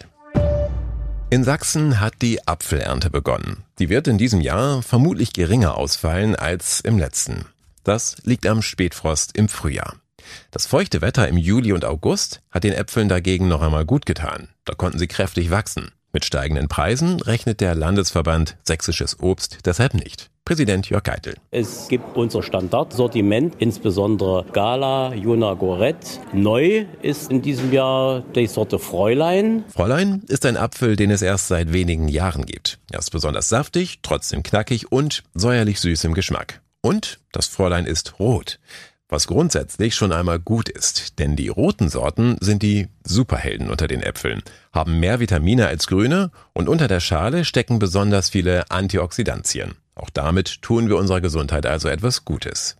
In 1.32 1.44
Sachsen 1.44 2.00
hat 2.00 2.22
die 2.22 2.44
Apfelernte 2.48 3.08
begonnen. 3.08 3.62
Die 3.78 3.88
wird 3.88 4.08
in 4.08 4.18
diesem 4.18 4.40
Jahr 4.40 4.82
vermutlich 4.82 5.32
geringer 5.32 5.76
ausfallen 5.76 6.34
als 6.34 6.80
im 6.80 6.98
letzten. 6.98 7.44
Das 7.84 8.16
liegt 8.24 8.46
am 8.46 8.62
Spätfrost 8.62 9.36
im 9.36 9.48
Frühjahr. 9.48 9.94
Das 10.50 10.66
feuchte 10.66 11.02
Wetter 11.02 11.28
im 11.28 11.36
Juli 11.36 11.72
und 11.72 11.84
August 11.84 12.42
hat 12.50 12.64
den 12.64 12.72
Äpfeln 12.72 13.08
dagegen 13.08 13.46
noch 13.46 13.62
einmal 13.62 13.84
gut 13.84 14.06
getan. 14.06 14.48
Da 14.64 14.74
konnten 14.74 14.98
sie 14.98 15.06
kräftig 15.06 15.52
wachsen. 15.52 15.92
Mit 16.12 16.24
steigenden 16.24 16.66
Preisen 16.66 17.20
rechnet 17.20 17.60
der 17.60 17.76
Landesverband 17.76 18.56
Sächsisches 18.64 19.20
Obst 19.20 19.58
deshalb 19.64 19.94
nicht. 19.94 20.28
Präsident 20.44 20.90
Jörg 20.90 21.04
Geitel. 21.04 21.36
Es 21.52 21.86
gibt 21.86 22.16
unser 22.16 22.42
Standardsortiment, 22.42 23.54
insbesondere 23.58 24.44
Gala, 24.52 25.14
Juna 25.14 25.54
Gorett. 25.54 26.18
Neu 26.32 26.86
ist 27.02 27.30
in 27.30 27.42
diesem 27.42 27.72
Jahr 27.72 28.24
die 28.34 28.48
Sorte 28.48 28.80
Fräulein. 28.80 29.62
Fräulein 29.68 30.24
ist 30.26 30.44
ein 30.46 30.56
Apfel, 30.56 30.96
den 30.96 31.12
es 31.12 31.22
erst 31.22 31.46
seit 31.46 31.72
wenigen 31.72 32.08
Jahren 32.08 32.44
gibt. 32.44 32.80
Er 32.90 32.98
ist 32.98 33.12
besonders 33.12 33.48
saftig, 33.48 34.00
trotzdem 34.02 34.42
knackig 34.42 34.90
und 34.90 35.22
säuerlich 35.34 35.78
süß 35.78 36.02
im 36.02 36.14
Geschmack. 36.14 36.60
Und 36.82 37.20
das 37.30 37.46
Fräulein 37.46 37.86
ist 37.86 38.18
rot 38.18 38.58
was 39.10 39.26
grundsätzlich 39.26 39.94
schon 39.94 40.12
einmal 40.12 40.38
gut 40.38 40.68
ist, 40.68 41.18
denn 41.18 41.36
die 41.36 41.48
roten 41.48 41.88
Sorten 41.88 42.36
sind 42.40 42.62
die 42.62 42.88
Superhelden 43.04 43.70
unter 43.70 43.88
den 43.88 44.02
Äpfeln, 44.02 44.42
haben 44.72 45.00
mehr 45.00 45.20
Vitamine 45.20 45.66
als 45.66 45.86
grüne 45.86 46.30
und 46.52 46.68
unter 46.68 46.88
der 46.88 47.00
Schale 47.00 47.44
stecken 47.44 47.78
besonders 47.78 48.30
viele 48.30 48.70
Antioxidantien. 48.70 49.74
Auch 49.94 50.10
damit 50.10 50.62
tun 50.62 50.88
wir 50.88 50.96
unserer 50.96 51.20
Gesundheit 51.20 51.66
also 51.66 51.88
etwas 51.88 52.24
Gutes. 52.24 52.76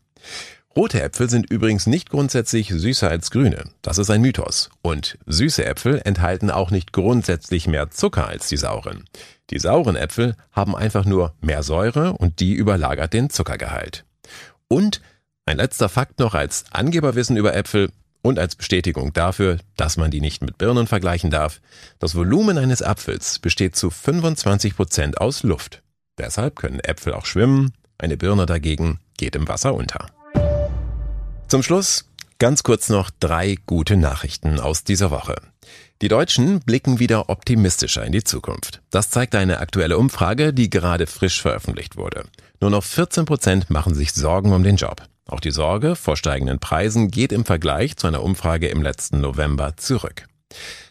Rote 0.77 1.03
Äpfel 1.03 1.29
sind 1.29 1.51
übrigens 1.51 1.89
nicht 1.89 2.11
grundsätzlich 2.11 2.69
süßer 2.69 3.11
als 3.11 3.33
grüne. 3.33 3.65
Das 3.83 3.99
ist 3.99 4.09
ein 4.09 4.21
Mythos. 4.21 4.71
Und 4.83 5.19
süße 5.27 5.65
Äpfel 5.65 6.01
enthalten 6.05 6.49
auch 6.49 6.71
nicht 6.71 6.93
grundsätzlich 6.93 7.67
mehr 7.67 7.91
Zucker 7.91 8.29
als 8.29 8.49
die 8.49 8.57
sauren. 8.57 9.05
Die 9.51 9.59
sauren 9.59 9.97
Äpfel 9.97 10.37
haben 10.53 10.77
einfach 10.77 11.05
nur 11.05 11.35
mehr 11.41 11.65
Säure 11.65 12.13
und 12.13 12.39
die 12.39 12.53
überlagert 12.53 13.13
den 13.13 13.31
Zuckergehalt. 13.31 14.05
Und 14.69 15.01
ein 15.51 15.57
letzter 15.57 15.89
Fakt 15.89 16.21
noch 16.21 16.35
als 16.35 16.65
Angeberwissen 16.71 17.37
über 17.37 17.55
Äpfel 17.55 17.91
und 18.23 18.39
als 18.39 18.55
Bestätigung 18.55 19.13
dafür, 19.13 19.59
dass 19.77 19.97
man 19.97 20.11
die 20.11 20.21
nicht 20.21 20.43
mit 20.43 20.59
Birnen 20.59 20.87
vergleichen 20.87 21.31
darf. 21.31 21.61
Das 21.99 22.15
Volumen 22.15 22.57
eines 22.57 22.83
Apfels 22.83 23.41
besteht 23.41 23.75
zu 23.75 23.91
25 23.91 24.77
Prozent 24.77 25.21
aus 25.21 25.43
Luft. 25.43 25.83
Deshalb 26.19 26.57
können 26.57 26.81
Äpfel 26.81 27.15
auch 27.15 27.27
schwimmen, 27.27 27.73
eine 27.99 28.17
Birne 28.17 28.47
dagegen 28.47 29.01
geht 29.19 29.35
im 29.35 29.49
Wasser 29.49 29.75
unter. 29.75 30.07
Zum 31.49 31.63
Schluss 31.63 32.09
ganz 32.39 32.63
kurz 32.63 32.89
noch 32.89 33.11
drei 33.19 33.57
gute 33.67 33.97
Nachrichten 33.97 34.61
aus 34.61 34.85
dieser 34.85 35.11
Woche. 35.11 35.37
Die 36.01 36.09
Deutschen 36.09 36.61
blicken 36.61 36.99
wieder 36.99 37.29
optimistischer 37.29 38.07
in 38.07 38.13
die 38.13 38.25
Zukunft. 38.25 38.81
Das 38.91 39.11
zeigt 39.11 39.35
eine 39.35 39.59
aktuelle 39.59 39.99
Umfrage, 39.99 40.55
die 40.55 40.71
gerade 40.71 41.07
frisch 41.07 41.43
veröffentlicht 41.43 41.97
wurde. 41.97 42.25
Nur 42.61 42.71
noch 42.71 42.85
14 42.85 43.25
Prozent 43.25 43.69
machen 43.69 43.95
sich 43.95 44.13
Sorgen 44.13 44.53
um 44.53 44.63
den 44.63 44.77
Job. 44.77 45.03
Auch 45.31 45.41
die 45.41 45.53
Sorge 45.53 45.95
vor 45.95 46.17
steigenden 46.17 46.59
Preisen 46.59 47.09
geht 47.09 47.31
im 47.31 47.45
Vergleich 47.45 47.97
zu 47.97 48.09
einer 48.09 48.25
Umfrage 48.25 48.67
im 48.67 48.83
letzten 48.83 49.21
November 49.21 49.77
zurück. 49.77 50.27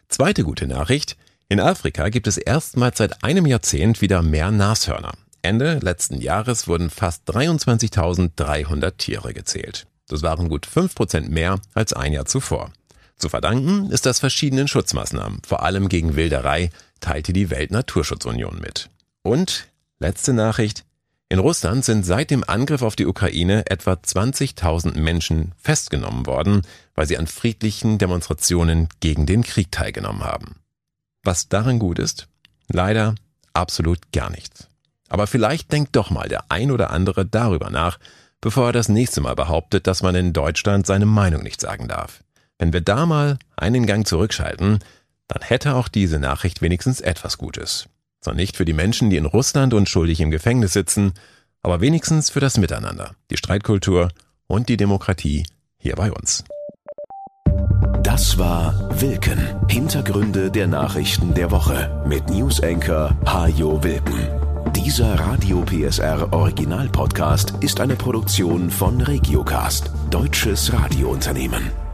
Zweite 0.07 0.43
gute 0.43 0.65
Nachricht. 0.65 1.17
In 1.49 1.59
Afrika 1.59 2.07
gibt 2.07 2.25
es 2.25 2.37
erstmals 2.37 2.99
seit 2.99 3.23
einem 3.23 3.45
Jahrzehnt 3.45 4.01
wieder 4.01 4.21
mehr 4.21 4.51
Nashörner. 4.51 5.11
Ende 5.41 5.79
letzten 5.79 6.21
Jahres 6.21 6.69
wurden 6.69 6.89
fast 6.89 7.29
23.300 7.29 8.97
Tiere 8.97 9.33
gezählt. 9.33 9.87
Das 10.07 10.21
waren 10.21 10.47
gut 10.47 10.65
5% 10.65 11.29
mehr 11.29 11.59
als 11.73 11.91
ein 11.91 12.13
Jahr 12.13 12.25
zuvor. 12.25 12.71
Zu 13.17 13.27
verdanken 13.27 13.91
ist 13.91 14.05
das 14.05 14.19
verschiedenen 14.19 14.69
Schutzmaßnahmen, 14.69 15.41
vor 15.45 15.63
allem 15.63 15.89
gegen 15.89 16.15
Wilderei, 16.15 16.69
teilte 17.01 17.33
die 17.33 17.49
Weltnaturschutzunion 17.49 18.59
mit. 18.59 18.89
Und 19.21 19.67
letzte 19.99 20.31
Nachricht. 20.31 20.85
In 21.31 21.37
Russland 21.37 21.85
sind 21.85 22.03
seit 22.03 22.31
dem 22.31 22.43
Angriff 22.47 22.81
auf 22.81 22.95
die 22.95 23.05
Ukraine 23.05 23.69
etwa 23.69 23.93
20.000 23.93 24.97
Menschen 24.97 25.53
festgenommen 25.61 26.25
worden, 26.25 26.63
weil 26.95 27.05
sie 27.05 27.19
an 27.19 27.27
friedlichen 27.27 27.99
Demonstrationen 27.99 28.89
gegen 28.99 29.27
den 29.27 29.43
Krieg 29.43 29.71
teilgenommen 29.71 30.23
haben. 30.23 30.55
Was 31.23 31.47
daran 31.47 31.77
gut 31.77 31.99
ist? 31.99 32.27
Leider 32.67 33.13
absolut 33.53 34.11
gar 34.11 34.31
nichts. 34.31 34.69
Aber 35.07 35.27
vielleicht 35.27 35.71
denkt 35.71 35.95
doch 35.95 36.09
mal 36.09 36.27
der 36.27 36.49
ein 36.49 36.71
oder 36.71 36.89
andere 36.89 37.27
darüber 37.27 37.69
nach, 37.69 37.99
bevor 38.41 38.67
er 38.67 38.73
das 38.73 38.89
nächste 38.89 39.21
Mal 39.21 39.35
behauptet, 39.35 39.85
dass 39.85 40.01
man 40.01 40.15
in 40.15 40.33
Deutschland 40.33 40.87
seine 40.87 41.05
Meinung 41.05 41.43
nicht 41.43 41.61
sagen 41.61 41.87
darf. 41.87 42.23
Wenn 42.57 42.73
wir 42.73 42.81
da 42.81 43.05
mal 43.05 43.37
einen 43.55 43.85
Gang 43.85 44.07
zurückschalten, 44.07 44.79
dann 45.27 45.41
hätte 45.43 45.75
auch 45.75 45.89
diese 45.89 46.17
Nachricht 46.17 46.63
wenigstens 46.63 47.01
etwas 47.01 47.37
Gutes. 47.37 47.87
Zwar 48.21 48.35
nicht 48.35 48.57
für 48.57 48.65
die 48.65 48.73
Menschen, 48.73 49.09
die 49.09 49.17
in 49.17 49.25
Russland 49.25 49.73
unschuldig 49.73 50.19
im 50.19 50.31
Gefängnis 50.31 50.73
sitzen, 50.73 51.13
aber 51.61 51.81
wenigstens 51.81 52.29
für 52.29 52.39
das 52.39 52.57
Miteinander, 52.57 53.15
die 53.31 53.37
Streitkultur 53.37 54.09
und 54.47 54.69
die 54.69 54.77
Demokratie 54.77 55.45
hier 55.77 55.95
bei 55.95 56.11
uns. 56.11 56.43
Das 58.03 58.37
war 58.37 58.89
Wilken. 59.01 59.39
Hintergründe 59.69 60.51
der 60.51 60.67
Nachrichten 60.67 61.33
der 61.33 61.51
Woche 61.51 62.03
mit 62.07 62.29
Newsenker 62.29 63.17
Hajo 63.25 63.83
Wilken. 63.83 64.27
Dieser 64.73 65.19
Radio 65.19 65.63
PSR 65.63 66.31
Original 66.33 66.87
Podcast 66.89 67.53
ist 67.59 67.79
eine 67.79 67.95
Produktion 67.95 68.69
von 68.69 69.01
Regiocast, 69.01 69.91
deutsches 70.09 70.71
Radiounternehmen. 70.73 71.88